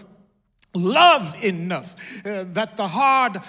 love 0.74 1.36
enough 1.44 1.96
uh, 2.26 2.44
that 2.48 2.78
the 2.78 2.88
hard 2.88 3.40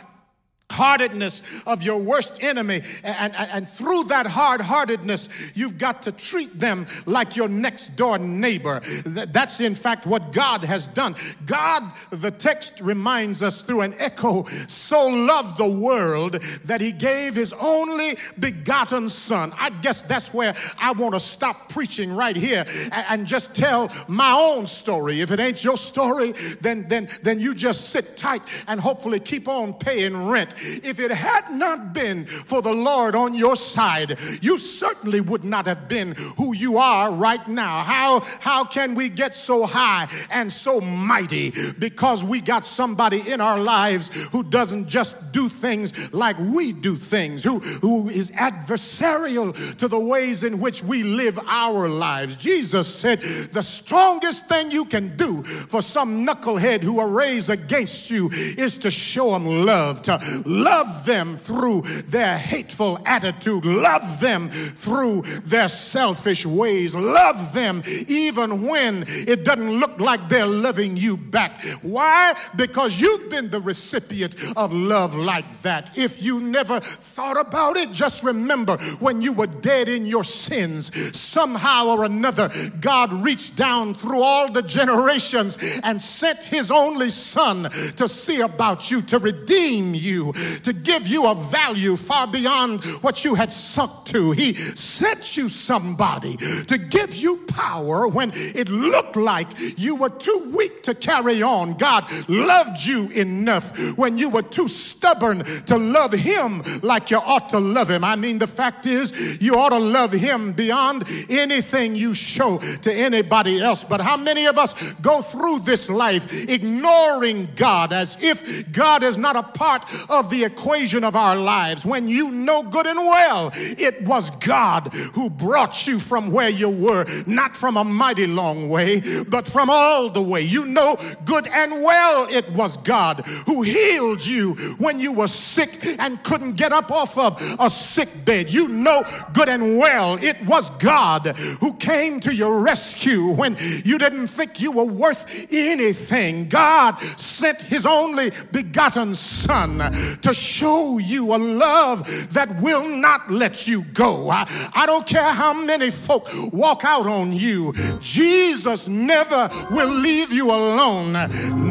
heartedness 0.71 1.43
of 1.67 1.83
your 1.83 1.99
worst 1.99 2.43
enemy. 2.43 2.83
And, 3.05 3.35
and, 3.35 3.51
and, 3.53 3.69
through 3.69 4.05
that 4.05 4.27
hard 4.27 4.61
heartedness, 4.61 5.29
you've 5.55 5.79
got 5.79 6.03
to 6.05 6.13
treat 6.13 6.59
them 6.59 6.87
like 7.07 7.37
your 7.37 7.49
next 7.49 7.91
door 7.97 8.19
neighbor. 8.19 8.81
That's 9.05 9.61
in 9.61 9.75
fact 9.75 10.07
what 10.07 10.33
God 10.33 10.65
has 10.65 10.89
done. 10.89 11.15
God, 11.45 11.83
the 12.11 12.31
text 12.31 12.81
reminds 12.81 13.43
us 13.43 13.63
through 13.63 13.83
an 13.83 13.95
echo, 13.99 14.45
so 14.67 15.07
loved 15.07 15.57
the 15.59 15.69
world 15.69 16.35
that 16.65 16.81
he 16.81 16.93
gave 16.93 17.35
his 17.35 17.53
only 17.53 18.17
begotten 18.39 19.09
son. 19.09 19.53
I 19.59 19.71
guess 19.71 20.03
that's 20.03 20.35
where 20.35 20.55
I 20.79 20.93
want 20.93 21.15
to 21.15 21.21
stop 21.21 21.69
preaching 21.69 22.15
right 22.15 22.37
here 22.37 22.65
and, 22.93 23.07
and 23.11 23.27
just 23.27 23.55
tell 23.55 23.91
my 24.09 24.33
own 24.33 24.67
story. 24.67 25.21
If 25.21 25.31
it 25.31 25.39
ain't 25.39 25.63
your 25.63 25.77
story, 25.77 26.33
then, 26.61 26.89
then, 26.89 27.09
then 27.23 27.39
you 27.41 27.55
just 27.55 27.91
sit 27.91 28.17
tight 28.17 28.43
and 28.67 28.81
hopefully 28.81 29.21
keep 29.21 29.49
on 29.49 29.75
paying 29.75 30.29
rent 30.29 30.56
if 30.59 31.01
it 31.01 31.11
had 31.11 31.51
not 31.51 31.93
been 31.93 32.27
for 32.27 32.63
the 32.63 32.73
Lord 32.73 33.15
on 33.15 33.35
your 33.35 33.57
side, 33.57 34.19
you 34.41 34.59
certainly 34.59 35.21
would 35.21 35.45
not 35.45 35.67
have 35.67 35.89
been 35.89 36.15
who 36.37 36.55
you 36.55 36.79
are 36.79 37.13
right 37.13 37.47
now. 37.49 37.83
How, 37.83 38.21
how 38.41 38.65
can 38.65 38.95
we 38.95 39.09
get 39.09 39.35
so 39.35 39.67
high 39.67 40.09
and 40.31 40.51
so 40.51 40.81
mighty? 40.81 41.53
Because 41.79 42.25
we 42.25 42.41
got 42.41 42.65
somebody 42.65 43.31
in 43.31 43.41
our 43.41 43.59
lives 43.59 44.09
who 44.33 44.43
doesn't 44.43 44.89
just 44.89 45.33
do 45.33 45.49
things 45.49 46.13
like 46.13 46.39
we 46.39 46.73
do 46.73 46.97
things, 46.97 47.43
who, 47.43 47.59
who 47.59 48.09
is 48.09 48.31
adversarial 48.33 49.55
to 49.79 49.89
the 49.89 49.99
ways 49.99 50.45
in 50.45 50.61
which 50.61 50.83
we 50.83 51.03
live 51.03 51.39
our 51.47 51.89
lives. 51.89 52.37
Jesus 52.37 52.93
said, 52.93 53.21
The 53.21 53.63
strongest 53.63 54.49
thing 54.49 54.71
you 54.71 54.85
can 54.85 55.17
do 55.17 55.43
for 55.43 55.83
some 55.83 56.27
knucklehead 56.27 56.83
who 56.83 56.99
are 56.99 57.09
raised 57.09 57.51
against 57.51 58.11
you 58.11 58.31
is 58.33 58.77
to 58.79 58.91
show 58.91 59.33
them 59.33 59.47
love, 59.47 60.03
to 60.03 60.19
Love 60.47 61.05
them 61.05 61.37
through 61.37 61.83
their 62.07 62.39
hateful 62.39 62.99
attitude. 63.05 63.65
Love 63.65 64.21
them 64.21 64.49
through 64.49 65.23
their 65.45 65.69
selfish 65.69 66.47
ways. 66.47 66.95
Love 66.95 67.53
them 67.53 67.83
even 68.09 68.67
when 68.67 69.05
it 69.09 69.45
doesn't 69.45 69.81
look 69.81 69.99
like 70.01 70.29
they're 70.29 70.47
loving 70.47 70.97
you 70.97 71.17
back. 71.17 71.63
Why? 71.83 72.35
Because 72.57 73.01
you've 73.01 73.29
been 73.31 73.51
the 73.51 73.61
recipient 73.61 74.37
of 74.57 74.73
love 74.73 75.15
like 75.15 75.51
that. 75.63 75.97
If 75.97 76.23
you 76.23 76.41
never 76.41 76.81
thought 76.81 77.39
about 77.39 77.77
it, 77.77 77.93
just 77.93 78.23
remember 78.23 78.77
when 79.01 79.23
you 79.23 79.33
were 79.33 79.47
dead 79.47 79.89
in 79.89 80.07
your 80.07 80.25
sins, 80.25 81.17
somehow 81.17 81.89
or 81.89 82.05
another, 82.05 82.51
God 82.81 83.13
reached 83.13 83.57
down 83.57 83.95
through 83.95 84.23
all 84.23 84.51
the 84.51 84.63
generations 84.63 85.59
and 85.83 86.01
sent 86.01 86.39
his 86.39 86.71
only 86.71 87.11
son 87.11 87.65
to 87.97 88.09
see 88.09 88.41
about 88.41 88.91
you, 88.91 89.03
to 89.03 89.19
redeem 89.19 89.95
you, 89.95 90.33
to 90.63 90.73
give 90.73 91.07
you 91.07 91.31
a 91.31 91.35
value 91.35 91.97
far 91.97 92.27
beyond 92.27 92.85
what 93.03 93.25
you 93.25 93.35
had 93.35 93.51
sunk 93.51 94.05
to. 94.07 94.33
He 94.33 94.55
sent 94.55 95.37
you 95.37 95.49
somebody 95.49 96.37
to 96.37 96.79
give 96.79 97.15
you 97.15 97.39
power 97.49 98.09
when 98.09 98.31
it 98.35 98.69
looked 98.69 99.17
like 99.17 99.49
you 99.79 99.97
were 99.97 100.11
too 100.11 100.53
weak 100.57 100.83
to 100.85 100.95
carry 100.95 101.43
on. 101.43 101.75
God 101.75 102.11
loved 102.29 102.85
you 102.85 103.11
enough 103.11 103.77
when 103.97 104.19
you 104.19 104.31
were 104.31 104.43
too 104.43 104.69
stubborn 104.69 105.45
to 105.67 105.79
love 105.79 106.13
Him 106.13 106.63
like 106.83 107.11
you 107.11 107.19
ought 107.19 107.49
to 107.51 107.61
love 107.61 107.91
Him. 107.91 108.05
I 108.05 108.17
mean, 108.17 108.39
the 108.39 108.47
fact 108.47 108.87
is, 108.87 109.41
you 109.41 109.57
ought 109.57 109.71
to 109.71 109.79
love 109.79 110.13
Him 110.13 110.53
beyond 110.53 111.05
anything 111.29 111.97
you 111.97 112.15
show 112.15 112.59
to 112.83 112.93
anybody 112.93 113.61
else. 113.61 113.85
But 113.85 114.01
how 114.01 114.17
many 114.17 114.47
of 114.47 114.59
us 114.59 114.93
go 114.95 115.23
through 115.23 115.61
this 115.61 115.89
life 115.89 116.49
ignoring 116.49 117.49
God 117.57 117.93
as 117.93 118.23
if 118.23 118.73
God 118.73 119.03
is 119.03 119.17
not 119.17 119.37
a 119.37 119.43
part 119.43 119.85
of 120.11 120.26
the 120.29 120.45
equation 120.45 121.05
of 121.05 121.17
our 121.17 121.37
lives 121.37 121.85
when 121.85 122.09
you 122.09 122.31
know 122.31 122.63
good 122.63 122.87
and 122.87 122.99
well 122.99 123.51
it 123.55 124.03
was 124.03 124.31
God 124.31 124.93
who 125.15 125.31
brought 125.31 125.87
you 125.87 125.99
from 125.99 126.33
where 126.33 126.49
you 126.49 126.69
were, 126.69 127.07
not 127.27 127.57
from 127.57 127.77
a 127.77 127.85
mighty 127.85 128.27
long 128.27 128.69
way, 128.69 129.03
but 129.29 129.47
from 129.47 129.71
all 129.71 130.09
the 130.09 130.23
way. 130.23 130.41
You 130.41 130.65
know 130.67 130.97
good 131.25 131.47
and 131.49 131.73
well 131.73 132.27
it 132.31 132.49
was 132.51 132.77
God 132.79 133.27
who 133.47 133.63
healed 133.63 134.25
you 134.25 134.55
when 134.79 135.01
you 135.01 135.13
were 135.13 135.29
sick 135.29 135.85
and 135.99 136.23
couldn't 136.23 136.55
get 136.55 136.73
up 136.73 136.91
off 136.91 137.17
of 137.19 137.41
a 137.59 137.71
sick 137.71 138.09
bed. 138.25 138.51
You 138.51 138.69
know 138.69 139.05
good 139.33 139.49
and 139.49 139.79
well 139.79 140.19
it 140.23 140.37
was 140.47 140.71
God 140.79 141.37
who 141.61 141.75
came 141.75 142.21
to 142.21 142.35
your 142.35 142.63
rescue 142.63 143.35
when 143.35 143.57
you 143.85 143.99
didn't 143.99 144.29
think 144.29 144.61
you 144.61 144.73
were 144.73 144.85
worth 144.85 145.47
anything. 145.53 146.49
God 146.49 146.99
sent 147.17 147.61
his 147.63 147.87
only 147.87 148.31
begotten 148.53 149.15
Son 149.15 149.79
to 150.23 150.35
show 150.35 150.99
you 150.99 151.35
a 151.35 151.39
love 151.39 152.07
that 152.33 152.61
will 152.61 152.89
not 152.89 153.31
let 153.31 153.67
you 153.67 153.83
go. 153.95 154.31
I, 154.31 154.49
I 154.75 154.87
don't 154.87 155.07
care 155.07 155.33
how 155.33 155.53
many 155.53 155.91
folk 155.91 156.29
walk 156.53 156.85
out 156.85 157.07
on 157.07 157.33
you, 157.33 157.73
Jesus 158.01 158.89
never 158.89 159.49
will 159.71 159.91
leave 159.91 160.33
you 160.33 160.51
alone. 160.51 161.13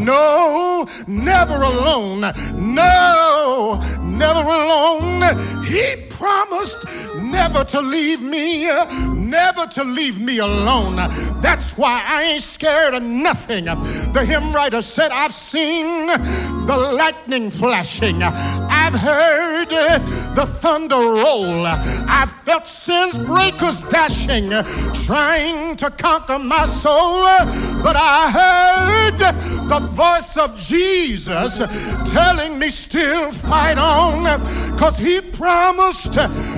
No, 0.05 0.87
never 1.07 1.55
alone. 1.55 2.21
No, 2.55 3.79
never 4.01 4.39
alone. 4.39 5.63
He 5.63 6.05
promised 6.09 6.77
never 7.21 7.63
to 7.65 7.81
leave 7.81 8.21
me, 8.21 8.65
never 9.13 9.65
to 9.73 9.83
leave 9.83 10.19
me 10.19 10.39
alone. 10.39 10.95
That's 11.41 11.77
why 11.77 12.03
I 12.05 12.23
ain't 12.23 12.41
scared 12.41 12.93
of 12.93 13.03
nothing. 13.03 13.65
The 13.65 14.25
hymn 14.25 14.53
writer 14.53 14.81
said, 14.81 15.11
I've 15.11 15.33
seen 15.33 16.07
the 16.07 16.93
lightning 16.93 17.49
flashing, 17.49 18.19
I've 18.69 18.93
heard 18.93 19.71
uh, 19.73 19.99
the 20.35 20.45
thunder 20.45 20.95
roll, 20.95 21.65
I've 21.65 22.31
felt 22.31 22.67
sin's 22.67 23.17
breakers 23.17 23.81
dashing, 23.83 24.51
trying 25.05 25.77
to 25.77 25.89
conquer 25.89 26.37
my 26.37 26.65
soul. 26.65 27.23
But 27.81 27.95
I 27.97 28.31
heard 28.31 29.17
the 29.69 29.79
voice 29.79 30.37
of 30.37 30.59
Jesus 30.59 31.59
telling 32.11 32.59
me 32.59 32.69
still 32.69 33.31
fight 33.31 33.77
on, 33.77 34.25
cause 34.77 34.97
he 34.97 35.21
promised 35.21 36.17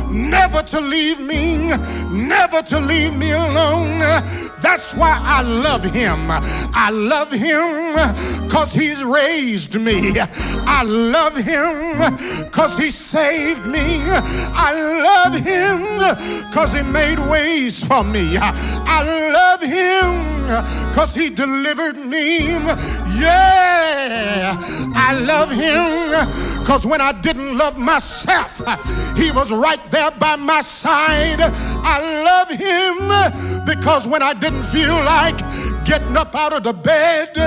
never 0.10 0.64
to 0.64 0.82
leave 0.82 1.20
me, 1.20 1.70
never 2.10 2.64
to 2.64 2.80
leave 2.80 3.16
me 3.16 3.32
alone. 3.32 4.00
That's 4.60 4.96
why 4.96 5.20
I 5.22 5.44
love 5.44 5.84
him. 5.84 6.32
I 6.32 6.90
love 6.90 7.32
him 7.32 7.94
because 8.48 8.74
he's 8.74 9.04
raised 9.04 9.80
me. 9.80 10.14
I 10.20 10.82
love 10.84 11.38
him 11.38 12.44
because 12.44 12.78
he 12.78 12.90
saved 12.90 13.67
me. 13.68 14.02
I 14.54 14.72
love 15.08 15.40
him 15.40 16.48
because 16.50 16.74
he 16.74 16.84
made 16.84 17.20
ways 17.20 17.84
for 17.84 18.04
me. 18.04 18.38
I 18.38 19.04
love 19.34 19.62
him 19.62 20.38
because 20.90 21.14
he 21.14 21.30
delivered 21.30 21.98
me. 21.98 22.40
Yeah, 23.20 24.56
I 24.96 25.20
love 25.20 25.52
him 25.52 26.60
because 26.60 26.86
when 26.86 27.02
I 27.02 27.12
didn't 27.12 27.58
love 27.58 27.78
myself, 27.78 28.62
he 29.18 29.32
was 29.32 29.52
right 29.52 29.80
there 29.92 30.12
by 30.12 30.36
my 30.36 30.62
side. 30.62 31.42
I 31.42 32.00
love 32.30 32.50
him 32.50 33.66
because 33.66 34.08
when 34.08 34.22
I 34.22 34.34
didn't 34.34 34.64
feel 34.64 34.94
like 34.94 35.38
getting 35.86 36.16
up 36.18 36.36
out 36.36 36.54
of 36.54 36.64
the 36.64 36.74
bed, 36.74 37.38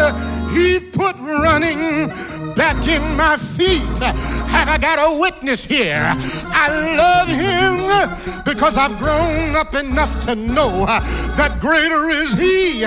he 0.50 0.80
put 0.80 1.16
running 1.16 2.08
back 2.54 2.86
in 2.88 3.02
my 3.16 3.36
feet. 3.36 3.98
Have 3.98 4.68
I 4.68 4.78
got 4.78 4.98
a 4.98 5.18
witness 5.20 5.64
here? 5.64 6.02
I 6.04 6.68
love 6.96 7.28
him 7.28 8.44
because 8.44 8.76
I've 8.76 8.98
grown 8.98 9.56
up 9.56 9.74
enough 9.74 10.20
to 10.26 10.34
know 10.34 10.86
that 10.86 11.58
greater 11.60 12.10
is 12.10 12.34
he 12.34 12.82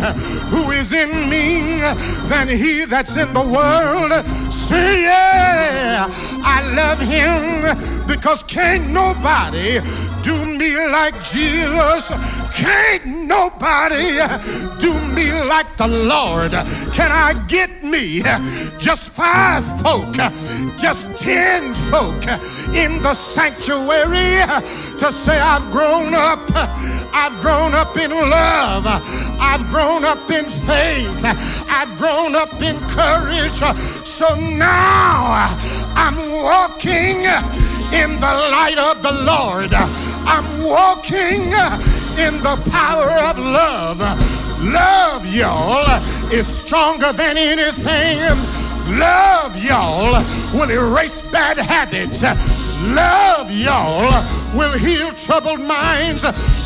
who 0.49 0.71
is 0.71 0.93
in 0.93 1.29
me 1.29 1.79
than 2.27 2.47
he 2.47 2.85
that's 2.85 3.15
in 3.17 3.31
the 3.33 3.41
world. 3.41 4.11
Say, 4.51 5.03
yeah, 5.03 6.07
I 6.09 6.73
love 6.75 6.99
him 6.99 8.07
because 8.07 8.43
can't 8.43 8.89
nobody 8.89 9.79
do 10.21 10.45
me 10.45 10.75
like 10.87 11.15
Jesus. 11.23 12.09
Can't 12.53 13.27
nobody 13.27 14.19
do 14.79 14.93
me 15.13 15.31
like 15.47 15.75
the 15.77 15.87
Lord. 15.87 16.51
Can 16.93 17.11
I 17.11 17.33
get 17.53 17.83
me 17.83 18.19
just 18.79 19.09
five 19.09 19.63
folk, 19.83 20.15
just 20.79 21.15
ten 21.19 21.71
folk 21.71 22.25
in 22.73 22.99
the 23.03 23.13
sanctuary 23.13 24.41
to 24.97 25.11
say, 25.11 25.39
I've 25.39 25.69
grown 25.71 26.15
up, 26.15 26.41
I've 27.13 27.39
grown 27.39 27.75
up 27.75 27.95
in 27.95 28.09
love, 28.09 28.87
I've 29.39 29.67
grown 29.69 30.03
up 30.03 30.31
in 30.31 30.45
faith, 30.45 31.21
I've 31.69 31.95
grown 31.95 32.35
up 32.35 32.59
in 32.59 32.79
courage. 32.89 33.61
So 34.03 34.33
now 34.33 35.45
I'm 35.95 36.17
walking 36.49 37.17
in 37.93 38.09
the 38.19 38.33
light 38.55 38.79
of 38.79 39.03
the 39.03 39.13
Lord. 39.31 39.73
I'm 40.25 40.47
walking 40.63 41.43
in 42.17 42.33
the 42.41 42.57
power 42.71 43.11
of 43.29 43.37
love. 43.37 44.52
Love, 44.63 45.25
y'all, 45.25 45.85
is 46.31 46.47
stronger 46.47 47.11
than 47.11 47.37
anything. 47.37 48.19
Love, 48.97 49.61
y'all, 49.61 50.23
will 50.53 50.69
erase 50.69 51.21
bad 51.23 51.57
habits. 51.57 52.23
Love, 52.91 53.51
y'all, 53.51 54.23
will 54.55 54.77
heal 54.77 55.11
troubled 55.13 55.59
minds. 55.59 56.23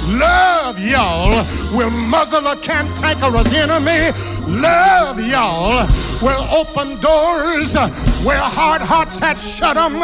Love, 0.07 0.79
y'all, 0.79 1.43
will 1.75 1.89
muzzle 1.89 2.45
a 2.47 2.55
cantankerous 2.57 3.51
enemy. 3.53 4.11
Love, 4.47 5.19
y'all, 5.19 5.85
will 6.21 6.43
open 6.53 6.99
doors 6.99 7.75
where 8.23 8.39
hard 8.39 8.81
hearts 8.81 9.19
had 9.19 9.39
shut 9.39 9.75
them. 9.75 9.95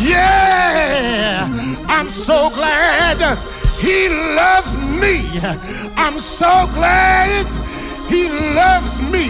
Yeah, 0.00 1.46
I'm 1.86 2.08
so 2.08 2.50
glad 2.50 3.38
he 3.86 4.08
loves 4.08 4.74
me. 5.00 5.14
I'm 5.96 6.18
so 6.18 6.68
glad 6.74 7.46
He 8.08 8.28
loves 8.60 9.00
me. 9.14 9.26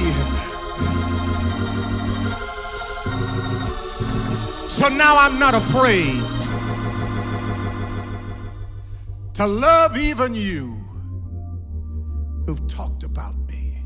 So 4.67 4.89
now 4.89 5.19
I'm 5.19 5.39
not 5.39 5.55
afraid 5.55 6.23
to 9.35 9.47
love 9.47 9.99
even 9.99 10.35
you 10.35 10.75
who've 12.47 12.67
talked 12.67 13.03
about 13.03 13.37
me. 13.49 13.83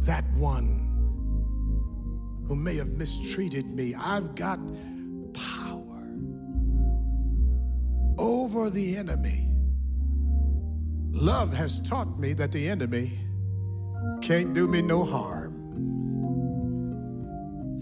That 0.00 0.24
one 0.32 0.68
who 2.48 2.56
may 2.56 2.76
have 2.76 2.92
mistreated 2.92 3.66
me. 3.66 3.94
I've 3.94 4.34
got 4.34 4.58
over 8.22 8.70
the 8.70 8.96
enemy. 8.96 9.48
Love 11.10 11.52
has 11.54 11.80
taught 11.88 12.18
me 12.18 12.32
that 12.34 12.52
the 12.52 12.68
enemy 12.68 13.18
can't 14.22 14.54
do 14.54 14.68
me 14.68 14.80
no 14.80 15.04
harm. 15.04 15.58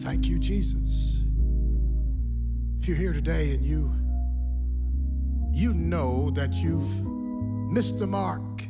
Thank 0.01 0.27
you, 0.27 0.39
Jesus. 0.39 1.21
If 2.81 2.89
you're 2.89 2.97
here 2.97 3.13
today 3.13 3.55
and 3.55 3.65
you 3.65 3.93
you 5.53 5.75
know 5.75 6.31
that 6.31 6.55
you've 6.55 7.05
missed 7.05 7.99
the 7.99 8.07
mark. 8.07 8.65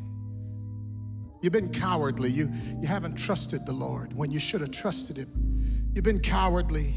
You've 1.42 1.52
been 1.52 1.70
cowardly. 1.70 2.30
You, 2.30 2.50
you 2.80 2.88
haven't 2.88 3.16
trusted 3.16 3.64
the 3.66 3.72
Lord 3.72 4.12
when 4.14 4.30
you 4.30 4.40
should 4.40 4.60
have 4.60 4.70
trusted 4.70 5.16
Him. 5.16 5.90
You've 5.94 6.04
been 6.04 6.20
cowardly. 6.20 6.94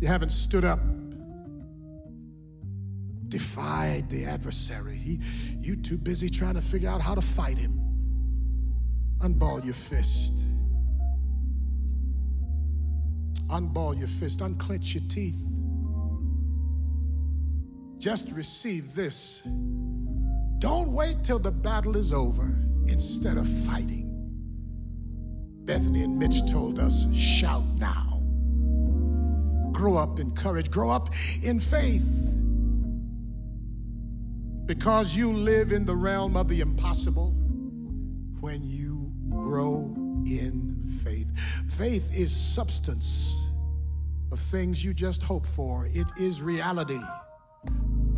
You 0.00 0.06
haven't 0.06 0.30
stood 0.30 0.64
up 0.64 0.80
defied 3.28 4.08
the 4.10 4.24
adversary. 4.24 4.96
He, 4.96 5.20
you 5.60 5.76
too 5.76 5.96
busy 5.96 6.28
trying 6.28 6.54
to 6.54 6.62
figure 6.62 6.88
out 6.88 7.00
how 7.00 7.14
to 7.14 7.20
fight 7.20 7.58
him. 7.58 7.80
Unball 9.18 9.64
your 9.64 9.74
fist. 9.74 10.44
Unball 13.48 13.98
your 13.98 14.08
fist. 14.08 14.40
Unclench 14.40 14.94
your 14.94 15.04
teeth. 15.08 15.42
Just 17.98 18.30
receive 18.32 18.94
this. 18.94 19.42
Don't 20.58 20.92
wait 20.92 21.22
till 21.22 21.38
the 21.38 21.50
battle 21.50 21.96
is 21.96 22.12
over 22.12 22.56
instead 22.86 23.36
of 23.36 23.48
fighting. 23.48 24.06
Bethany 25.64 26.02
and 26.02 26.18
Mitch 26.18 26.50
told 26.50 26.78
us 26.78 27.12
shout 27.14 27.64
now. 27.76 28.22
Grow 29.72 29.96
up 29.96 30.18
in 30.18 30.30
courage, 30.32 30.70
grow 30.70 30.90
up 30.90 31.10
in 31.42 31.60
faith 31.60 32.37
because 34.68 35.16
you 35.16 35.32
live 35.32 35.72
in 35.72 35.86
the 35.86 35.96
realm 35.96 36.36
of 36.36 36.46
the 36.46 36.60
impossible 36.60 37.30
when 38.40 38.62
you 38.62 39.10
grow 39.30 39.94
in 40.26 41.00
faith. 41.02 41.36
Faith 41.70 42.12
is 42.14 42.36
substance 42.36 43.48
of 44.30 44.38
things 44.38 44.84
you 44.84 44.92
just 44.92 45.22
hope 45.22 45.46
for, 45.46 45.88
it 45.92 46.06
is 46.20 46.42
reality 46.42 47.00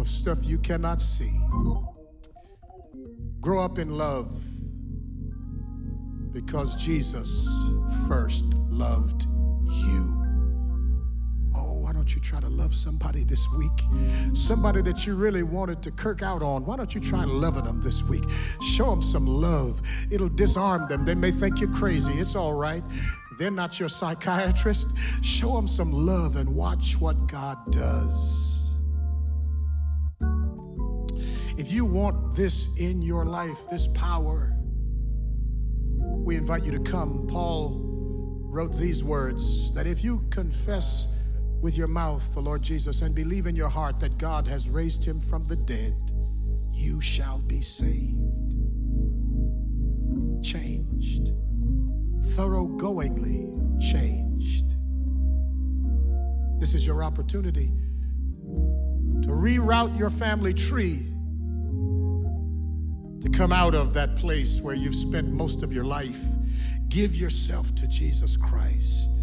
of 0.01 0.09
stuff 0.09 0.39
you 0.43 0.59
cannot 0.59 1.01
see. 1.01 1.31
Grow 3.41 3.61
up 3.61 3.79
in 3.79 3.97
love 3.97 4.43
because 6.33 6.75
Jesus 6.75 7.49
first 8.09 8.45
loved 8.69 9.27
you 9.69 10.20
don't 12.01 12.15
you 12.15 12.21
try 12.23 12.41
to 12.41 12.49
love 12.49 12.75
somebody 12.75 13.25
this 13.25 13.47
week? 13.59 13.71
Somebody 14.33 14.81
that 14.81 15.07
you 15.07 15.15
really 15.15 15.43
wanted 15.43 15.83
to 15.83 15.91
kirk 15.91 16.23
out 16.23 16.43
on. 16.43 16.65
Why 16.65 16.79
don't 16.79 16.95
you 16.95 17.01
try 17.01 17.25
loving 17.25 17.65
them 17.65 17.83
this 17.83 18.03
week? 18.03 18.25
Show 18.63 18.89
them 18.89 19.03
some 19.03 19.27
love. 19.27 19.83
It'll 20.11 20.31
disarm 20.31 20.89
them. 20.89 21.05
They 21.05 21.15
may 21.15 21.31
think 21.31 21.61
you're 21.61 21.71
crazy. 21.71 22.13
It's 22.13 22.35
all 22.35 22.55
right. 22.55 22.83
They're 23.39 23.51
not 23.51 23.79
your 23.79 23.91
psychiatrist. 23.91 24.97
Show 25.21 25.55
them 25.55 25.69
some 25.69 25.93
love 25.93 26.37
and 26.37 26.57
watch 26.57 26.99
what 26.99 27.27
God 27.27 27.59
does. 27.71 28.63
If 31.59 31.71
you 31.71 31.85
want 31.85 32.35
this 32.35 32.75
in 32.79 33.03
your 33.03 33.27
life, 33.27 33.59
this 33.71 33.89
power, 33.89 34.57
we 36.25 36.37
invite 36.37 36.65
you 36.65 36.73
to 36.73 36.81
come. 36.81 37.27
Paul 37.27 37.79
wrote 38.43 38.75
these 38.75 39.05
words 39.05 39.75
that 39.75 39.87
if 39.87 40.03
you 40.03 40.25
confess 40.31 41.07
with 41.61 41.77
your 41.77 41.87
mouth 41.87 42.35
the 42.35 42.41
Lord 42.41 42.63
Jesus 42.63 43.03
and 43.03 43.15
believe 43.15 43.47
in 43.47 43.55
your 43.55 43.69
heart 43.69 44.01
that 44.01 44.17
God 44.19 44.49
has 44.49 44.69
raised 44.69 45.05
him 45.05 45.21
from 45.21 45.47
the 45.47 45.57
dead, 45.57 45.95
you 46.73 47.01
shall 47.01 47.39
be 47.41 47.61
saved. 47.61 48.57
Changed. 50.43 51.33
Thoroughgoingly 52.35 53.81
changed. 53.81 54.77
This 56.61 56.75
is 56.75 56.87
your 56.87 57.03
opportunity 57.03 57.73
to 59.23 59.29
reroute 59.29 59.99
your 59.99 60.11
family 60.11 60.55
tree 60.55 61.07
to 63.23 63.29
come 63.29 63.53
out 63.53 63.75
of 63.75 63.93
that 63.95 64.17
place 64.17 64.61
where 64.63 64.75
you've 64.75 64.95
spent 64.95 65.29
most 65.29 65.63
of 65.63 65.73
your 65.73 65.85
life. 65.85 66.23
Give 66.89 67.15
yourself 67.15 67.75
to 67.77 67.87
Jesus 67.87 68.37
Christ. 68.37 69.20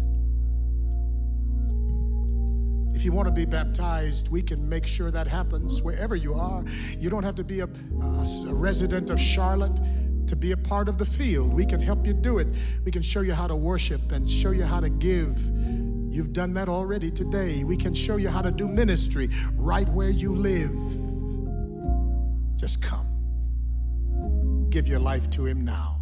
If 2.98 3.04
you 3.04 3.12
want 3.12 3.28
to 3.28 3.32
be 3.32 3.44
baptized, 3.44 4.28
we 4.28 4.42
can 4.42 4.68
make 4.68 4.84
sure 4.84 5.12
that 5.12 5.28
happens 5.28 5.84
wherever 5.84 6.16
you 6.16 6.34
are. 6.34 6.64
You 6.98 7.10
don't 7.10 7.22
have 7.22 7.36
to 7.36 7.44
be 7.44 7.60
a, 7.60 7.66
a, 7.66 8.52
resident 8.52 9.10
of 9.10 9.20
Charlotte 9.20 9.80
to 10.26 10.34
be 10.34 10.50
a 10.50 10.56
part 10.56 10.88
of 10.88 10.98
the 10.98 11.04
field. 11.04 11.54
We 11.54 11.64
can 11.64 11.80
help 11.80 12.04
you 12.04 12.12
do 12.12 12.38
it. 12.38 12.48
We 12.84 12.90
can 12.90 13.02
show 13.02 13.20
you 13.20 13.34
how 13.34 13.46
to 13.46 13.54
worship 13.54 14.10
and 14.10 14.28
show 14.28 14.50
you 14.50 14.64
how 14.64 14.80
to 14.80 14.88
give. 14.88 15.38
You've 16.12 16.32
done 16.32 16.54
that 16.54 16.68
already 16.68 17.12
today. 17.12 17.62
We 17.62 17.76
can 17.76 17.94
show 17.94 18.16
you 18.16 18.30
how 18.30 18.42
to 18.42 18.50
do 18.50 18.66
ministry 18.66 19.30
right 19.54 19.88
where 19.90 20.10
you 20.10 20.34
live. 20.34 20.74
Just 22.56 22.82
come. 22.82 23.06
Give 24.70 24.88
your 24.88 24.98
life 24.98 25.30
to 25.30 25.46
Him 25.46 25.64
now. 25.64 26.00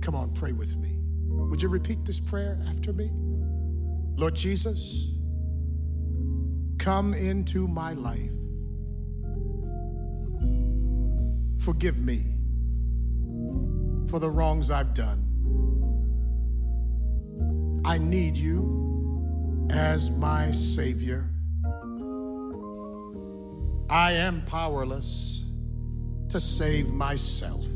Come 0.00 0.14
on, 0.14 0.30
pray 0.32 0.52
with 0.52 0.76
me. 0.76 0.96
Would 1.50 1.60
you 1.60 1.68
repeat 1.68 2.04
this 2.04 2.20
prayer 2.20 2.56
after 2.68 2.92
me? 2.92 3.10
Lord 4.16 4.34
Jesus, 4.34 5.10
come 6.78 7.14
into 7.14 7.66
my 7.66 7.94
life. 7.94 8.30
Forgive 11.58 11.98
me 11.98 12.36
for 14.08 14.18
the 14.18 14.30
wrongs 14.30 14.70
I've 14.70 14.94
done. 14.94 15.28
I 17.84 17.98
need 17.98 18.36
you 18.36 19.68
as 19.70 20.10
my 20.10 20.50
Savior. 20.50 21.28
I 23.88 24.12
am 24.12 24.42
powerless 24.46 25.44
to 26.28 26.40
save 26.40 26.92
myself. 26.92 27.66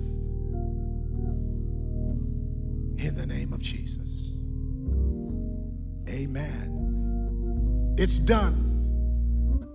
Amen. 6.16 7.94
It's 7.98 8.18
done. 8.18 8.64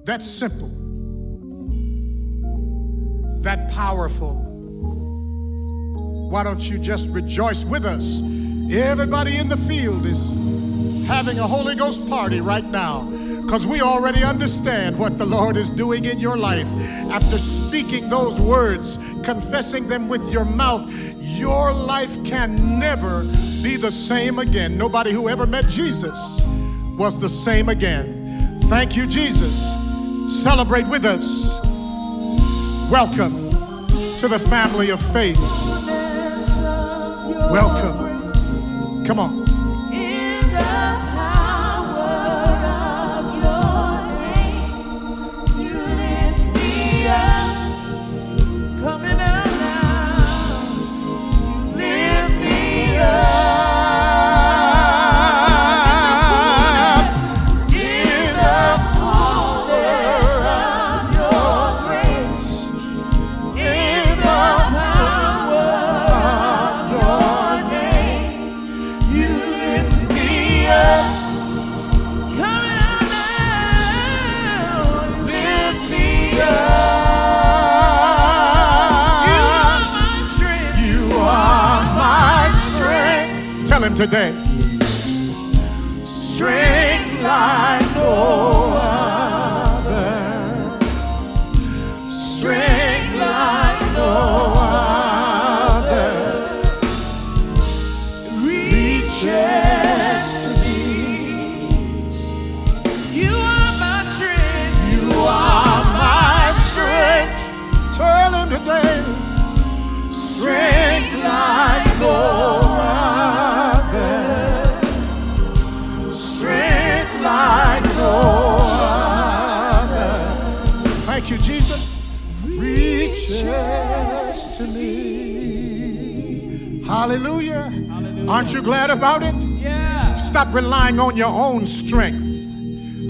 That's 0.06 0.26
simple. 0.26 0.72
that 3.42 3.72
powerful. 3.72 4.36
Why 6.30 6.44
don't 6.44 6.62
you 6.70 6.78
just 6.78 7.10
rejoice 7.10 7.66
with 7.66 7.86
us? 7.86 8.22
Everybody 8.72 9.38
in 9.38 9.50
the 9.50 9.58
field 9.58 10.06
is 10.06 10.30
having 11.08 11.40
a 11.40 11.48
Holy 11.48 11.76
Ghost 11.76 12.08
party 12.08 12.40
right 12.40 12.64
now 12.64 13.10
because 13.52 13.68
we 13.68 13.82
already 13.82 14.24
understand 14.24 14.98
what 14.98 15.18
the 15.18 15.26
Lord 15.26 15.58
is 15.58 15.70
doing 15.70 16.06
in 16.06 16.22
your 16.22 16.38
life. 16.38 16.72
After 17.12 17.38
speaking 17.38 18.08
those 18.08 18.40
words, 18.40 18.98
confessing 19.26 19.90
them 19.90 20.08
with 20.08 20.32
your 20.32 20.46
mouth, 20.46 20.90
your 21.20 21.74
life 21.74 22.24
can 22.24 22.80
never 22.80 23.26
be 23.62 23.76
the 23.76 23.92
same 23.92 24.40
again. 24.40 24.78
Nobody 24.78 25.12
who 25.12 25.28
ever 25.28 25.46
met 25.46 25.68
Jesus 25.68 26.42
was 26.98 27.20
the 27.20 27.28
same 27.28 27.68
again. 27.68 28.58
Thank 28.70 28.96
you, 28.96 29.06
Jesus. 29.06 29.62
Celebrate 30.30 30.88
with 30.88 31.04
us. 31.04 31.60
Welcome 32.90 33.50
to 34.20 34.30
the 34.30 34.40
family 34.48 34.92
of 34.92 35.02
faith. 35.12 35.38
Welcome. 37.52 38.34
Come 39.06 39.20
on. 39.20 39.41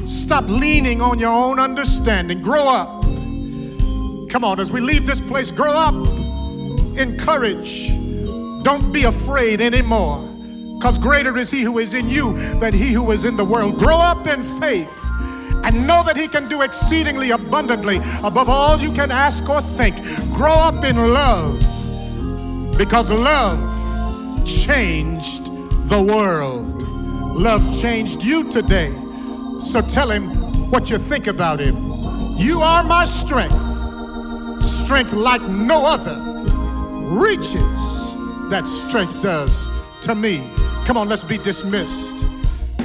Stop 0.05 0.45
leaning 0.47 1.01
on 1.01 1.19
your 1.19 1.31
own 1.31 1.59
understanding. 1.59 2.41
Grow 2.41 2.67
up. 2.67 3.01
Come 4.31 4.43
on, 4.43 4.59
as 4.59 4.71
we 4.71 4.81
leave 4.81 5.05
this 5.05 5.19
place, 5.19 5.51
grow 5.51 5.71
up. 5.71 5.93
Encourage. 6.97 7.89
Don't 8.63 8.91
be 8.91 9.03
afraid 9.03 9.61
anymore. 9.61 10.27
Because 10.77 10.97
greater 10.97 11.37
is 11.37 11.51
He 11.51 11.61
who 11.61 11.77
is 11.79 11.93
in 11.93 12.09
you 12.09 12.33
than 12.59 12.73
He 12.73 12.91
who 12.91 13.11
is 13.11 13.25
in 13.25 13.35
the 13.35 13.45
world. 13.45 13.77
Grow 13.77 13.97
up 13.97 14.25
in 14.27 14.43
faith 14.59 14.97
and 15.63 15.85
know 15.85 16.01
that 16.03 16.17
He 16.17 16.27
can 16.27 16.47
do 16.47 16.61
exceedingly 16.61 17.31
abundantly 17.31 17.97
above 18.23 18.49
all 18.49 18.79
you 18.79 18.91
can 18.91 19.11
ask 19.11 19.47
or 19.49 19.61
think. 19.61 19.95
Grow 20.33 20.53
up 20.53 20.83
in 20.83 20.97
love 20.97 21.59
because 22.77 23.11
love 23.11 23.59
changed 24.47 25.45
the 25.87 26.01
world. 26.01 26.81
Love 27.37 27.79
changed 27.79 28.23
you 28.23 28.49
today. 28.49 29.00
So 29.61 29.81
tell 29.81 30.09
him 30.09 30.69
what 30.69 30.89
you 30.89 30.97
think 30.97 31.27
about 31.27 31.59
him. 31.59 32.35
You 32.35 32.61
are 32.61 32.83
my 32.83 33.05
strength, 33.05 33.53
strength 34.63 35.13
like 35.13 35.41
no 35.43 35.85
other 35.85 36.17
reaches 37.21 38.15
that 38.49 38.65
strength 38.65 39.21
does 39.21 39.67
to 40.01 40.15
me. 40.15 40.49
Come 40.85 40.97
on, 40.97 41.07
let's 41.07 41.23
be 41.23 41.37
dismissed. 41.37 42.25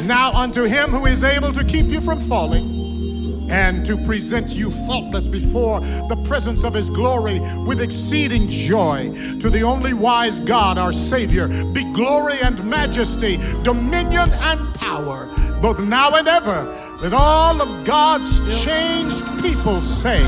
Now, 0.05 0.33
unto 0.33 0.64
him 0.64 0.91
who 0.91 1.07
is 1.07 1.24
able 1.24 1.53
to 1.53 1.64
keep 1.64 1.87
you 1.87 2.01
from 2.01 2.20
falling 2.20 3.49
and 3.51 3.85
to 3.87 3.97
present 4.05 4.51
you 4.51 4.70
faultless 4.70 5.27
before 5.27 5.81
the 5.81 6.22
presence 6.27 6.64
of 6.64 6.74
his 6.74 6.89
glory 6.89 7.41
with 7.64 7.81
exceeding 7.81 8.49
joy. 8.49 9.11
To 9.41 9.51
the 9.51 9.62
only 9.62 9.95
wise 9.95 10.41
God, 10.41 10.79
our 10.79 10.93
Savior, 10.93 11.49
be 11.72 11.91
glory 11.93 12.39
and 12.43 12.62
majesty, 12.64 13.39
dominion 13.62 14.31
and 14.33 14.74
power, 14.74 15.29
both 15.67 15.81
now 15.81 16.14
and 16.14 16.29
ever. 16.29 16.64
that 17.01 17.12
all 17.12 17.61
of 17.61 17.85
God's 17.85 18.39
changed 18.62 19.21
people 19.43 19.81
say, 19.81 20.23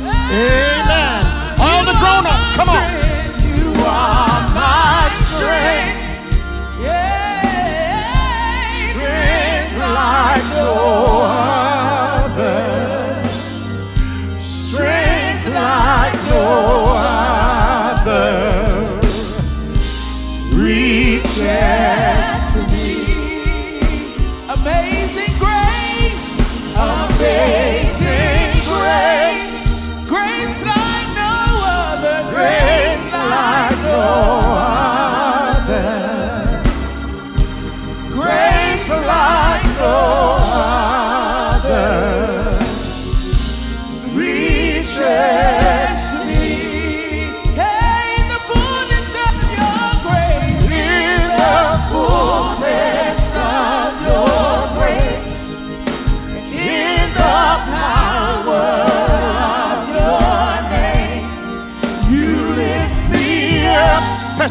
Amen. 0.00 1.26
All 1.60 1.84
the 1.84 1.92
grown 2.00 2.24
ups, 2.32 2.50
come 2.56 2.70
on. 2.70 2.82
You 3.52 3.68
are 3.84 4.40
my 4.56 5.10
strength. 5.28 6.00
Yeah. 6.80 7.52
Strength 8.88 9.74
like 9.76 10.44
no 10.56 10.72
other. 12.24 12.62
Strength 14.40 15.44
like 15.52 16.14
no 16.30 16.44
other. 16.96 17.17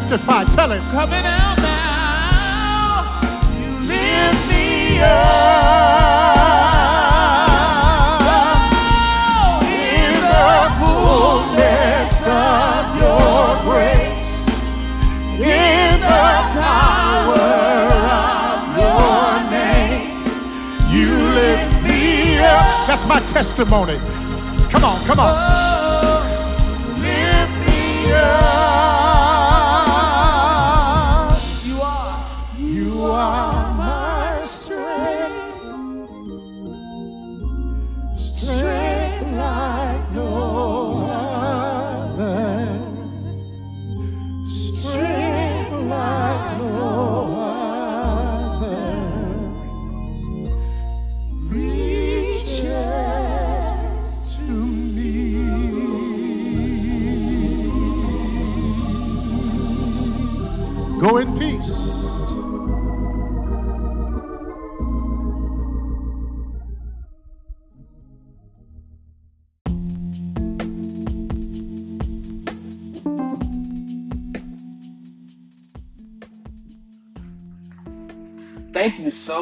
Testify, 0.07 0.45
tell 0.45 0.71
him. 0.71 0.81
Coming 0.85 1.25
out 1.25 1.57
now. 1.57 3.03
You 3.51 3.87
Lift 3.87 4.49
me 4.49 4.99
up. 5.01 5.09
Oh, 8.23 9.59
in 9.67 10.15
the 10.31 10.71
fullness 10.79 12.23
of 12.25 12.95
your 13.03 13.59
grace. 13.67 14.47
In 15.41 15.99
the 15.99 16.29
power 16.55 17.51
of 18.15 18.63
your 18.79 19.31
name. 19.51 20.23
You 20.89 21.11
lift 21.35 21.83
me 21.83 22.39
up. 22.39 22.87
That's 22.87 23.05
my 23.05 23.19
testimony. 23.27 23.97
Come 24.69 24.85
on, 24.85 25.03
come 25.05 25.19
on. 25.19 25.46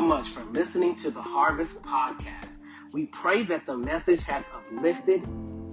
Much 0.06 0.30
for 0.30 0.44
listening 0.44 0.96
to 0.96 1.10
the 1.10 1.22
Harvest 1.22 1.82
Podcast. 1.82 2.60
We 2.92 3.08
pray 3.08 3.42
that 3.44 3.66
the 3.66 3.76
message 3.76 4.22
has 4.26 4.44
uplifted, 4.54 5.24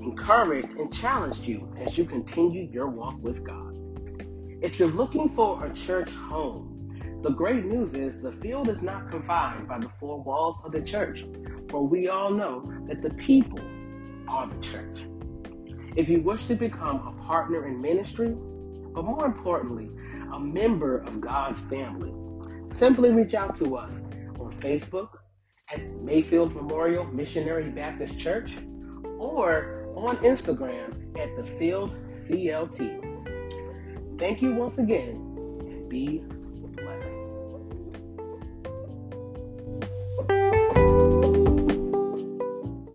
encouraged, 0.01 0.75
and 0.79 0.91
challenged 0.91 1.47
you 1.47 1.71
as 1.79 1.99
you 1.99 2.07
continue 2.07 2.67
your 2.73 2.87
walk 2.87 3.17
with 3.21 3.45
God. 3.45 3.77
If 4.63 4.79
you're 4.79 4.89
looking 4.89 5.29
for 5.37 5.67
a 5.67 5.75
church 5.75 6.09
home, 6.15 7.21
the 7.23 7.29
great 7.29 7.67
news 7.67 7.93
is 7.93 8.23
the 8.23 8.33
field 8.41 8.71
is 8.71 8.81
not 8.81 9.11
confined 9.11 9.69
by 9.69 9.81
the 9.81 9.91
four 10.01 10.23
walls 10.23 10.57
of 10.65 10.73
the 10.73 10.81
church, 10.81 11.27
for 11.69 11.87
we 11.87 12.09
all 12.09 12.31
know 12.31 12.73
that 12.89 13.03
the 13.03 13.11
people 13.11 13.61
are 14.29 14.47
the 14.47 14.61
church. 14.61 15.01
If 15.95 16.09
you 16.09 16.23
wish 16.23 16.47
to 16.47 16.55
become 16.55 17.07
a 17.07 17.23
partner 17.27 17.69
in 17.69 17.83
ministry, 17.83 18.35
but 18.95 19.05
more 19.05 19.27
importantly, 19.27 19.91
a 20.33 20.41
member 20.41 21.01
of 21.01 21.21
God's 21.21 21.61
family, 21.61 22.15
simply 22.71 23.11
reach 23.11 23.35
out 23.35 23.55
to 23.57 23.77
us 23.77 23.93
Facebook 24.63 25.09
at 25.73 25.81
Mayfield 26.01 26.55
Memorial 26.55 27.05
Missionary 27.05 27.71
Baptist 27.71 28.19
Church 28.19 28.57
or 29.19 29.93
on 29.97 30.17
Instagram 30.19 31.19
at 31.19 31.37
the 31.37 31.45
Field 31.59 31.95
CLT. 32.27 34.19
Thank 34.19 34.41
you 34.41 34.55
once 34.55 34.79
again 34.79 35.17
and 35.67 35.89
be 35.89 36.23
blessed. 40.29 40.62